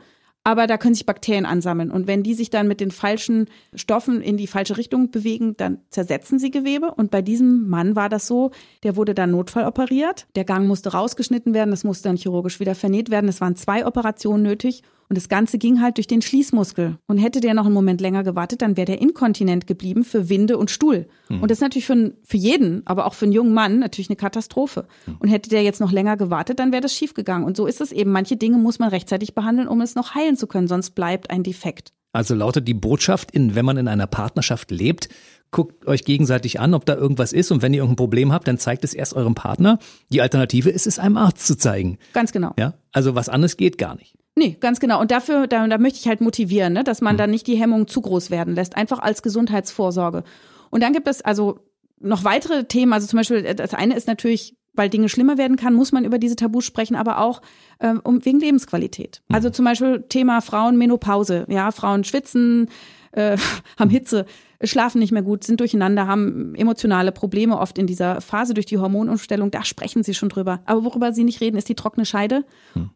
[0.48, 1.92] Aber da können sich Bakterien ansammeln.
[1.92, 5.80] Und wenn die sich dann mit den falschen Stoffen in die falsche Richtung bewegen, dann
[5.90, 6.94] zersetzen sie Gewebe.
[6.96, 8.52] Und bei diesem Mann war das so,
[8.84, 10.26] der wurde dann notfalloperiert.
[10.38, 13.28] Der Gang musste rausgeschnitten werden, das musste dann chirurgisch wieder vernäht werden.
[13.28, 14.84] Es waren zwei Operationen nötig.
[15.10, 16.98] Und das Ganze ging halt durch den Schließmuskel.
[17.08, 20.58] Und hätte der noch einen Moment länger gewartet, dann wäre der inkontinent geblieben für Winde
[20.58, 21.08] und Stuhl.
[21.30, 24.18] Und das ist natürlich für, für jeden, aber auch für einen jungen Mann natürlich eine
[24.18, 24.86] Katastrophe.
[25.20, 27.46] Und hätte der jetzt noch länger gewartet, dann wäre das schiefgegangen.
[27.46, 28.12] Und so ist es eben.
[28.12, 31.44] Manche Dinge muss man rechtzeitig behandeln, um es noch heilen zu können, sonst bleibt ein
[31.44, 31.94] Defekt.
[32.14, 35.10] Also lautet die Botschaft, in, wenn man in einer Partnerschaft lebt,
[35.52, 38.58] guckt euch gegenseitig an, ob da irgendwas ist und wenn ihr irgendein Problem habt, dann
[38.58, 39.80] zeigt es erst eurem Partner.
[40.10, 41.98] Die Alternative ist es einem Arzt zu zeigen.
[42.14, 42.54] Ganz genau.
[42.58, 44.16] Ja, also was anderes geht gar nicht.
[44.38, 45.02] Nee, ganz genau.
[45.02, 47.18] Und dafür, da, da möchte ich halt motivieren, ne, dass man Mhm.
[47.18, 50.24] dann nicht die Hemmung zu groß werden lässt, einfach als Gesundheitsvorsorge.
[50.70, 51.60] Und dann gibt es also
[52.00, 52.94] noch weitere Themen.
[52.94, 56.06] Also zum Beispiel, äh, das eine ist natürlich, weil Dinge schlimmer werden kann, muss man
[56.06, 57.42] über diese Tabus sprechen, aber auch
[57.80, 59.24] ähm, um, wegen Lebensqualität.
[59.28, 59.36] Mhm.
[59.36, 61.46] Also zum Beispiel Thema Frauenmenopause.
[61.50, 62.70] Ja, Frauen schwitzen,
[63.14, 63.38] äh,
[63.80, 64.28] haben Hitze,
[64.64, 68.78] schlafen nicht mehr gut, sind durcheinander, haben emotionale Probleme oft in dieser Phase durch die
[68.78, 69.52] Hormonumstellung.
[69.52, 70.62] Da sprechen sie schon drüber.
[70.66, 72.44] Aber worüber sie nicht reden, ist die trockene Scheide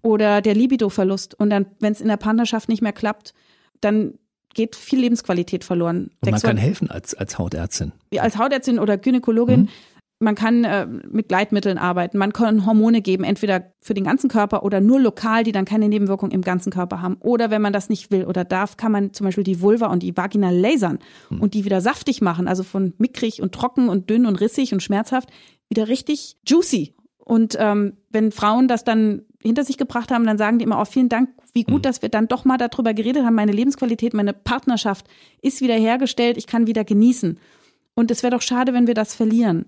[0.01, 1.39] oder der Libidoverlust.
[1.39, 3.33] Und dann, wenn es in der Partnerschaft nicht mehr klappt,
[3.79, 4.15] dann
[4.53, 6.11] geht viel Lebensqualität verloren.
[6.19, 7.93] Und man Sexual- kann helfen als, als Hautärztin.
[8.17, 9.69] als Hautärztin oder Gynäkologin,
[10.21, 14.63] man kann äh, mit Gleitmitteln arbeiten, man kann Hormone geben, entweder für den ganzen Körper
[14.63, 17.17] oder nur lokal, die dann keine Nebenwirkung im ganzen Körper haben.
[17.19, 20.03] Oder wenn man das nicht will oder darf, kann man zum Beispiel die Vulva und
[20.03, 20.99] die Vagina lasern
[21.29, 24.83] und die wieder saftig machen, also von mickrig und trocken und dünn und rissig und
[24.83, 25.29] schmerzhaft
[25.69, 26.93] wieder richtig juicy.
[27.17, 30.85] Und ähm, wenn Frauen das dann hinter sich gebracht haben, dann sagen die immer, oh,
[30.85, 33.35] vielen Dank, wie gut, dass wir dann doch mal darüber geredet haben.
[33.35, 35.07] Meine Lebensqualität, meine Partnerschaft
[35.41, 37.39] ist wieder hergestellt, ich kann wieder genießen.
[37.93, 39.65] Und es wäre doch schade, wenn wir das verlieren.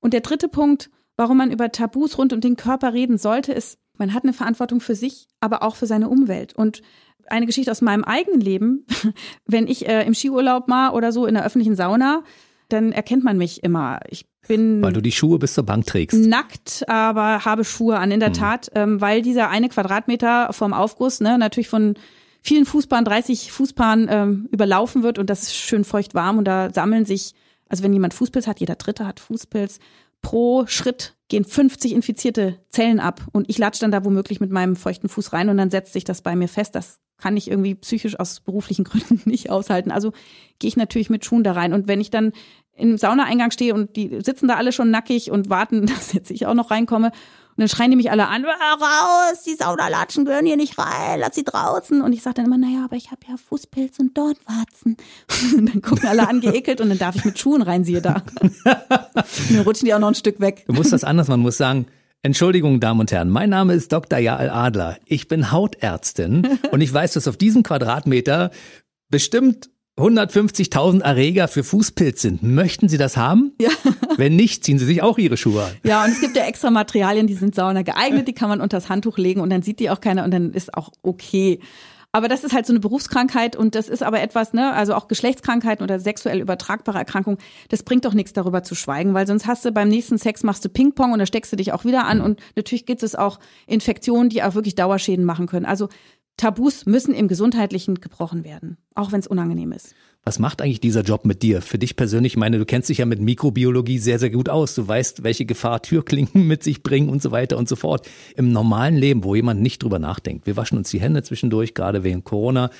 [0.00, 3.78] Und der dritte Punkt, warum man über Tabus rund um den Körper reden sollte, ist,
[3.98, 6.54] man hat eine Verantwortung für sich, aber auch für seine Umwelt.
[6.54, 6.82] Und
[7.28, 8.86] eine Geschichte aus meinem eigenen Leben,
[9.46, 12.22] wenn ich äh, im Skiurlaub mal oder so in der öffentlichen Sauna,
[12.68, 14.00] dann erkennt man mich immer.
[14.08, 16.18] Ich bin Weil du die Schuhe bis zur Bank trägst.
[16.18, 18.10] nackt, aber habe Schuhe an.
[18.10, 21.94] In der Tat, ähm, weil dieser eine Quadratmeter vom Aufguss ne, natürlich von
[22.42, 26.72] vielen Fußpaaren, 30 Fußpaaren ähm, überlaufen wird und das ist schön feucht warm und da
[26.72, 27.34] sammeln sich,
[27.68, 29.78] also wenn jemand Fußpilz hat, jeder Dritte hat Fußpilz,
[30.22, 34.76] pro Schritt gehen 50 infizierte Zellen ab und ich latsche dann da womöglich mit meinem
[34.76, 36.74] feuchten Fuß rein und dann setzt sich das bei mir fest.
[36.74, 39.90] Das kann ich irgendwie psychisch aus beruflichen Gründen nicht aushalten.
[39.90, 40.12] Also
[40.58, 42.32] gehe ich natürlich mit Schuhen da rein und wenn ich dann
[42.76, 46.46] im Saunaeingang stehe und die sitzen da alle schon nackig und warten, dass jetzt ich
[46.46, 47.12] auch noch reinkomme
[47.56, 51.34] Und dann schreien die mich alle an, raus, die Saunalatschen gehören hier nicht rein, lass
[51.34, 52.02] sie draußen.
[52.02, 54.98] Und ich sage dann immer, naja, aber ich habe ja Fußpilz und Dornwarzen.
[55.56, 58.22] Und dann gucken alle angeekelt und dann darf ich mit Schuhen rein, siehe da.
[58.40, 60.64] und dann rutschen die auch noch ein Stück weg.
[60.66, 61.86] Du musst das anders, man muss sagen,
[62.22, 64.18] Entschuldigung, Damen und Herren, mein Name ist Dr.
[64.18, 64.98] Jael Adler.
[65.04, 68.50] Ich bin Hautärztin und ich weiß, dass auf diesem Quadratmeter
[69.08, 72.42] bestimmt 150.000 Erreger für Fußpilz sind.
[72.42, 73.52] Möchten Sie das haben?
[73.60, 73.70] Ja.
[74.18, 75.70] Wenn nicht, ziehen Sie sich auch Ihre Schuhe an.
[75.84, 78.76] Ja, und es gibt ja extra Materialien, die sind Sauna geeignet, die kann man unter
[78.76, 81.60] das Handtuch legen und dann sieht die auch keiner und dann ist auch okay.
[82.12, 85.06] Aber das ist halt so eine Berufskrankheit und das ist aber etwas, ne, also auch
[85.06, 87.38] Geschlechtskrankheiten oder sexuell übertragbare Erkrankungen,
[87.68, 90.64] das bringt doch nichts darüber zu schweigen, weil sonst hast du beim nächsten Sex machst
[90.64, 93.38] du Ping-Pong und da steckst du dich auch wieder an und natürlich gibt es auch
[93.66, 95.66] Infektionen, die auch wirklich Dauerschäden machen können.
[95.66, 95.90] Also
[96.36, 99.94] Tabus müssen im Gesundheitlichen gebrochen werden, auch wenn es unangenehm ist.
[100.22, 101.62] Was macht eigentlich dieser Job mit dir?
[101.62, 104.74] Für dich persönlich, ich meine, du kennst dich ja mit Mikrobiologie sehr, sehr gut aus.
[104.74, 108.08] Du weißt, welche Gefahr Türklinken mit sich bringen und so weiter und so fort.
[108.34, 110.46] Im normalen Leben, wo jemand nicht drüber nachdenkt.
[110.46, 112.70] Wir waschen uns die Hände zwischendurch, gerade wegen Corona.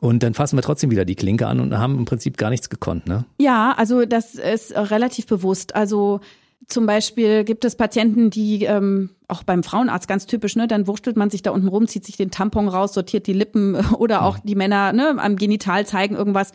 [0.00, 2.70] Und dann fassen wir trotzdem wieder die Klinke an und haben im Prinzip gar nichts
[2.70, 3.24] gekonnt, ne?
[3.38, 5.74] Ja, also das ist relativ bewusst.
[5.74, 6.20] Also
[6.68, 11.16] zum Beispiel gibt es Patienten, die ähm, auch beim Frauenarzt ganz typisch, ne, dann wurstelt
[11.16, 14.38] man sich da unten rum, zieht sich den Tampon raus, sortiert die Lippen oder auch
[14.38, 16.52] die Männer ne, am Genital zeigen irgendwas.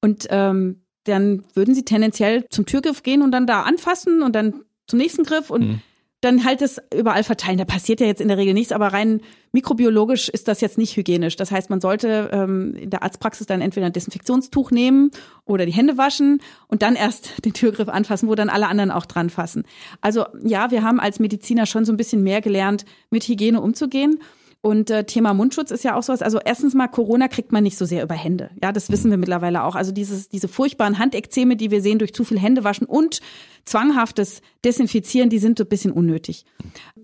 [0.00, 4.64] Und ähm, dann würden sie tendenziell zum Türgriff gehen und dann da anfassen und dann
[4.86, 5.80] zum nächsten Griff und mhm
[6.24, 7.58] dann halt es überall verteilen.
[7.58, 9.20] Da passiert ja jetzt in der Regel nichts, aber rein
[9.52, 11.36] mikrobiologisch ist das jetzt nicht hygienisch.
[11.36, 15.10] Das heißt, man sollte ähm, in der Arztpraxis dann entweder ein Desinfektionstuch nehmen
[15.44, 19.06] oder die Hände waschen und dann erst den Türgriff anfassen, wo dann alle anderen auch
[19.06, 19.64] dran fassen.
[20.00, 24.18] Also ja, wir haben als Mediziner schon so ein bisschen mehr gelernt, mit Hygiene umzugehen.
[24.64, 26.22] Und äh, Thema Mundschutz ist ja auch sowas.
[26.22, 28.48] Also erstens mal, Corona kriegt man nicht so sehr über Hände.
[28.62, 29.74] Ja, das wissen wir mittlerweile auch.
[29.74, 33.20] Also dieses, diese furchtbaren Handekzeme, die wir sehen durch zu viel Händewaschen und
[33.66, 36.46] zwanghaftes Desinfizieren, die sind so ein bisschen unnötig.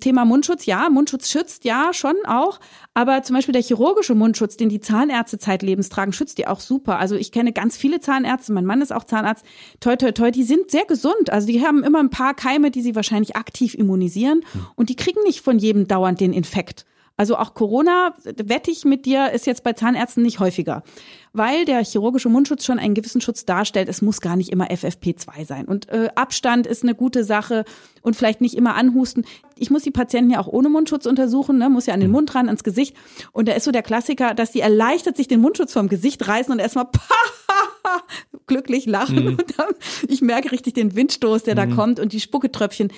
[0.01, 2.61] Thema Mundschutz, ja, Mundschutz schützt, ja, schon auch.
[2.95, 6.99] Aber zum Beispiel der chirurgische Mundschutz, den die Zahnärzte zeitlebens tragen, schützt die auch super.
[6.99, 9.45] Also ich kenne ganz viele Zahnärzte, mein Mann ist auch Zahnarzt,
[9.81, 11.29] toi, toi, toi, die sind sehr gesund.
[11.29, 14.47] Also die haben immer ein paar Keime, die sie wahrscheinlich aktiv immunisieren
[14.77, 16.87] und die kriegen nicht von jedem dauernd den Infekt.
[17.21, 20.83] Also auch Corona, wette ich mit dir, ist jetzt bei Zahnärzten nicht häufiger,
[21.35, 23.91] weil der chirurgische Mundschutz schon einen gewissen Schutz darstellt.
[23.91, 25.67] Es muss gar nicht immer FFP2 sein.
[25.67, 27.67] Und äh, Abstand ist eine gute Sache
[28.01, 29.27] und vielleicht nicht immer anhusten.
[29.59, 31.69] Ich muss die Patienten ja auch ohne Mundschutz untersuchen, ne?
[31.69, 32.97] muss ja an den Mund ran, ans Gesicht.
[33.33, 36.51] Und da ist so der Klassiker, dass die erleichtert sich den Mundschutz vom Gesicht reißen
[36.51, 36.89] und erstmal
[38.47, 39.25] glücklich lachen.
[39.25, 39.29] Mhm.
[39.33, 39.69] Und dann,
[40.09, 41.59] ich merke richtig den Windstoß, der mhm.
[41.59, 42.91] da kommt und die Spucketröpfchen.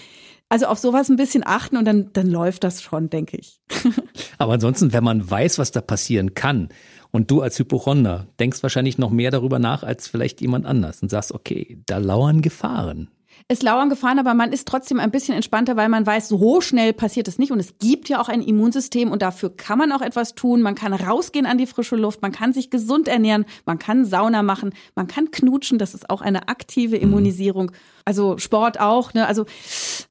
[0.53, 3.63] Also auf sowas ein bisschen achten und dann, dann läuft das schon, denke ich.
[4.39, 6.69] Aber ansonsten, wenn man weiß, was da passieren kann
[7.11, 11.09] und du als Hypochonder denkst wahrscheinlich noch mehr darüber nach als vielleicht jemand anders und
[11.09, 13.09] sagst, okay, da lauern Gefahren
[13.49, 16.93] es lauern Gefahren, aber man ist trotzdem ein bisschen entspannter, weil man weiß, so schnell
[16.93, 17.53] passiert es nicht.
[17.53, 20.63] Und es gibt ja auch ein Immunsystem und dafür kann man auch etwas tun.
[20.63, 24.43] Man kann rausgehen an die frische Luft, man kann sich gesund ernähren, man kann Sauna
[24.43, 25.79] machen, man kann knutschen.
[25.79, 27.03] Das ist auch eine aktive mhm.
[27.03, 27.73] Immunisierung.
[28.05, 29.15] Also Sport auch.
[29.15, 29.27] Ne?
[29.27, 29.47] Also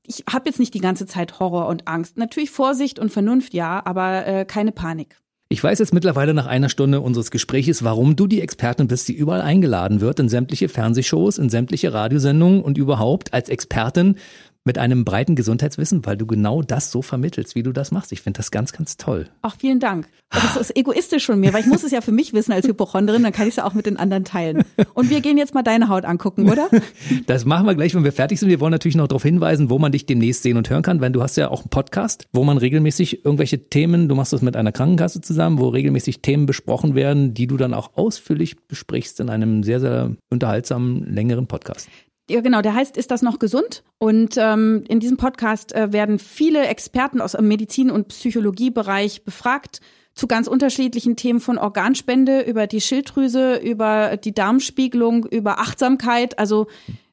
[0.06, 2.18] ich habe jetzt nicht die ganze Zeit Horror und Angst.
[2.18, 5.21] Natürlich Vorsicht und Vernunft, ja, aber äh, keine Panik.
[5.52, 9.14] Ich weiß jetzt mittlerweile nach einer Stunde unseres Gespräches, warum du die Expertin bist, die
[9.14, 14.16] überall eingeladen wird, in sämtliche Fernsehshows, in sämtliche Radiosendungen und überhaupt als Expertin
[14.64, 18.12] mit einem breiten Gesundheitswissen, weil du genau das so vermittelst, wie du das machst.
[18.12, 19.28] Ich finde das ganz, ganz toll.
[19.42, 20.08] Ach, vielen Dank.
[20.30, 23.24] Das ist egoistisch von mir, weil ich muss es ja für mich wissen als Hypochonderin,
[23.24, 24.64] dann kann ich es ja auch mit den anderen teilen.
[24.94, 26.70] Und wir gehen jetzt mal deine Haut angucken, oder?
[27.28, 28.50] Das machen wir gleich, wenn wir fertig sind.
[28.50, 31.12] Wir wollen natürlich noch darauf hinweisen, wo man dich demnächst sehen und hören kann, weil
[31.12, 34.56] du hast ja auch einen Podcast, wo man regelmäßig irgendwelche Themen, du machst das mit
[34.56, 39.30] einer Krankenkasse zusammen, wo regelmäßig Themen besprochen werden, die du dann auch ausführlich besprichst in
[39.30, 41.90] einem sehr, sehr unterhaltsamen, längeren Podcast.
[42.30, 43.84] Ja, genau, der heißt Ist das noch gesund?
[43.98, 49.82] Und ähm, in diesem Podcast äh, werden viele Experten aus dem Medizin- und Psychologiebereich befragt
[50.14, 56.38] zu ganz unterschiedlichen Themen von Organspende über die Schilddrüse, über die Darmspiegelung, über Achtsamkeit.
[56.38, 56.68] Also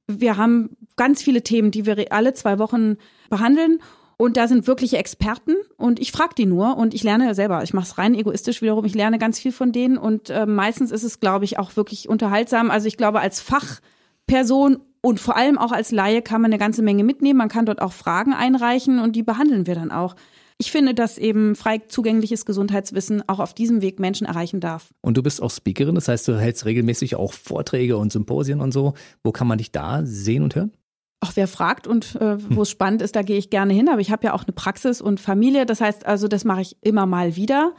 [0.06, 2.96] wir haben ganz viele Themen, die wir alle zwei Wochen
[3.30, 3.78] behandeln.
[4.20, 7.62] Und da sind wirkliche Experten und ich frage die nur und ich lerne selber.
[7.62, 8.84] Ich mache es rein egoistisch wiederum.
[8.84, 12.08] Ich lerne ganz viel von denen und äh, meistens ist es, glaube ich, auch wirklich
[12.08, 12.68] unterhaltsam.
[12.72, 16.82] Also ich glaube, als Fachperson und vor allem auch als Laie kann man eine ganze
[16.82, 17.38] Menge mitnehmen.
[17.38, 20.16] Man kann dort auch Fragen einreichen und die behandeln wir dann auch.
[20.60, 24.92] Ich finde, dass eben frei zugängliches Gesundheitswissen auch auf diesem Weg Menschen erreichen darf.
[25.02, 28.72] Und du bist auch Speakerin, das heißt, du hältst regelmäßig auch Vorträge und Symposien und
[28.72, 28.94] so.
[29.22, 30.72] Wo kann man dich da sehen und hören?
[31.20, 32.72] Ach, wer fragt und äh, wo es hm.
[32.72, 33.88] spannend ist, da gehe ich gerne hin.
[33.88, 35.64] Aber ich habe ja auch eine Praxis und Familie.
[35.64, 37.74] Das heißt also, das mache ich immer mal wieder.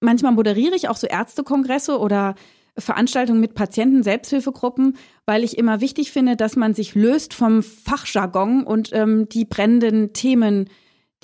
[0.00, 2.36] Manchmal moderiere ich auch so Ärztekongresse oder
[2.78, 4.96] Veranstaltungen mit Patienten, Selbsthilfegruppen,
[5.26, 10.12] weil ich immer wichtig finde, dass man sich löst vom Fachjargon und ähm, die brennenden
[10.12, 10.70] Themen,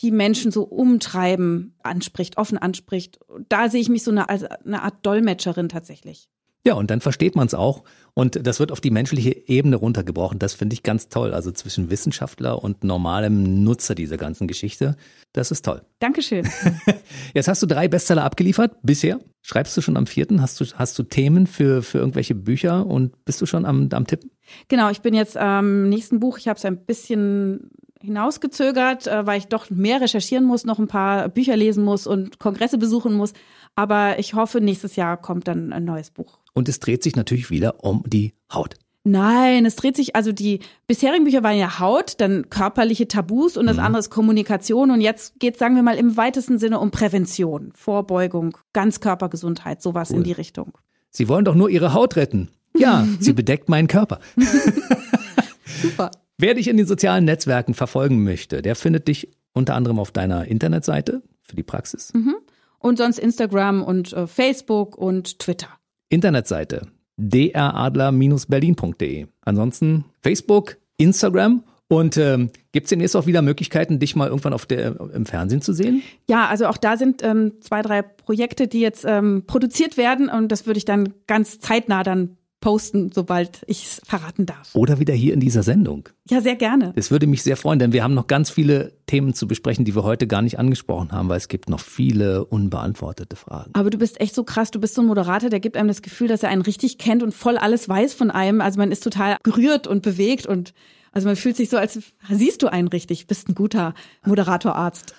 [0.00, 3.18] die Menschen so umtreiben, anspricht, offen anspricht.
[3.48, 6.28] Da sehe ich mich so eine, als eine Art Dolmetscherin tatsächlich.
[6.68, 7.82] Ja, und dann versteht man es auch.
[8.12, 10.38] Und das wird auf die menschliche Ebene runtergebrochen.
[10.38, 11.32] Das finde ich ganz toll.
[11.32, 14.94] Also zwischen Wissenschaftler und normalem Nutzer dieser ganzen Geschichte.
[15.32, 15.80] Das ist toll.
[15.98, 16.46] Dankeschön.
[17.34, 19.18] Jetzt hast du drei Bestseller abgeliefert bisher.
[19.40, 20.42] Schreibst du schon am vierten?
[20.42, 24.06] Hast du, hast du Themen für, für irgendwelche Bücher und bist du schon am, am
[24.06, 24.30] Tippen?
[24.68, 26.36] Genau, ich bin jetzt am nächsten Buch.
[26.36, 27.70] Ich habe es ein bisschen
[28.02, 32.38] hinausgezögert, äh, weil ich doch mehr recherchieren muss, noch ein paar Bücher lesen muss und
[32.38, 33.32] Kongresse besuchen muss.
[33.78, 36.40] Aber ich hoffe, nächstes Jahr kommt dann ein neues Buch.
[36.52, 38.74] Und es dreht sich natürlich wieder um die Haut.
[39.04, 40.58] Nein, es dreht sich, also die
[40.88, 43.84] bisherigen Bücher waren ja Haut, dann körperliche Tabus und das mhm.
[43.84, 44.90] andere ist Kommunikation.
[44.90, 50.10] Und jetzt geht es, sagen wir mal, im weitesten Sinne um Prävention, Vorbeugung, Ganzkörpergesundheit, sowas
[50.10, 50.16] cool.
[50.16, 50.76] in die Richtung.
[51.10, 52.48] Sie wollen doch nur Ihre Haut retten.
[52.76, 54.18] Ja, sie bedeckt meinen Körper.
[55.82, 56.10] Super.
[56.36, 60.46] Wer dich in den sozialen Netzwerken verfolgen möchte, der findet dich unter anderem auf deiner
[60.46, 62.12] Internetseite für die Praxis.
[62.12, 62.34] Mhm.
[62.78, 65.68] Und sonst Instagram und äh, Facebook und Twitter.
[66.08, 69.26] Internetseite dradler-berlin.de.
[69.42, 74.66] Ansonsten Facebook, Instagram und ähm, gibt es demnächst auch wieder Möglichkeiten, dich mal irgendwann auf
[74.66, 76.02] der, im Fernsehen zu sehen?
[76.28, 80.52] Ja, also auch da sind ähm, zwei, drei Projekte, die jetzt ähm, produziert werden und
[80.52, 82.36] das würde ich dann ganz zeitnah dann
[82.68, 84.74] posten, sobald ich es verraten darf.
[84.74, 86.10] Oder wieder hier in dieser Sendung.
[86.28, 86.92] Ja, sehr gerne.
[86.94, 89.94] Das würde mich sehr freuen, denn wir haben noch ganz viele Themen zu besprechen, die
[89.94, 93.70] wir heute gar nicht angesprochen haben, weil es gibt noch viele unbeantwortete Fragen.
[93.72, 96.02] Aber du bist echt so krass, du bist so ein Moderator, der gibt einem das
[96.02, 98.60] Gefühl, dass er einen richtig kennt und voll alles weiß von einem.
[98.60, 100.74] Also man ist total gerührt und bewegt und
[101.10, 101.98] also man fühlt sich so, als
[102.28, 103.94] siehst du einen richtig, bist ein guter
[104.26, 105.14] Moderatorarzt.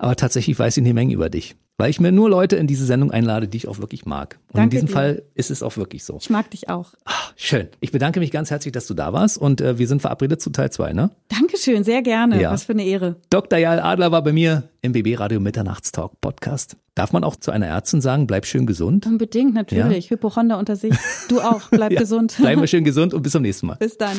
[0.00, 2.84] Aber tatsächlich weiß ich eine Menge über dich weil ich mir nur Leute in diese
[2.84, 4.38] Sendung einlade, die ich auch wirklich mag.
[4.48, 4.92] Und Danke in diesem dir.
[4.92, 6.18] Fall ist es auch wirklich so.
[6.20, 6.92] Ich mag dich auch.
[7.06, 7.68] Ach, schön.
[7.80, 10.50] Ich bedanke mich ganz herzlich, dass du da warst und äh, wir sind verabredet zu
[10.50, 11.10] Teil 2, ne?
[11.28, 12.38] Dankeschön, sehr gerne.
[12.38, 12.52] Ja.
[12.52, 13.16] Was für eine Ehre.
[13.30, 13.58] Dr.
[13.58, 16.76] Jael Adler war bei mir im BB Radio Mitternachtstalk Podcast.
[16.94, 19.06] Darf man auch zu einer Ärztin sagen, bleib schön gesund?
[19.06, 20.10] Unbedingt, natürlich.
[20.10, 20.16] Ja.
[20.16, 20.94] Hypochonder unter sich.
[21.30, 22.00] Du auch, bleib ja.
[22.00, 22.36] gesund.
[22.38, 23.76] Bleiben wir schön gesund und bis zum nächsten Mal.
[23.76, 24.18] Bis dann.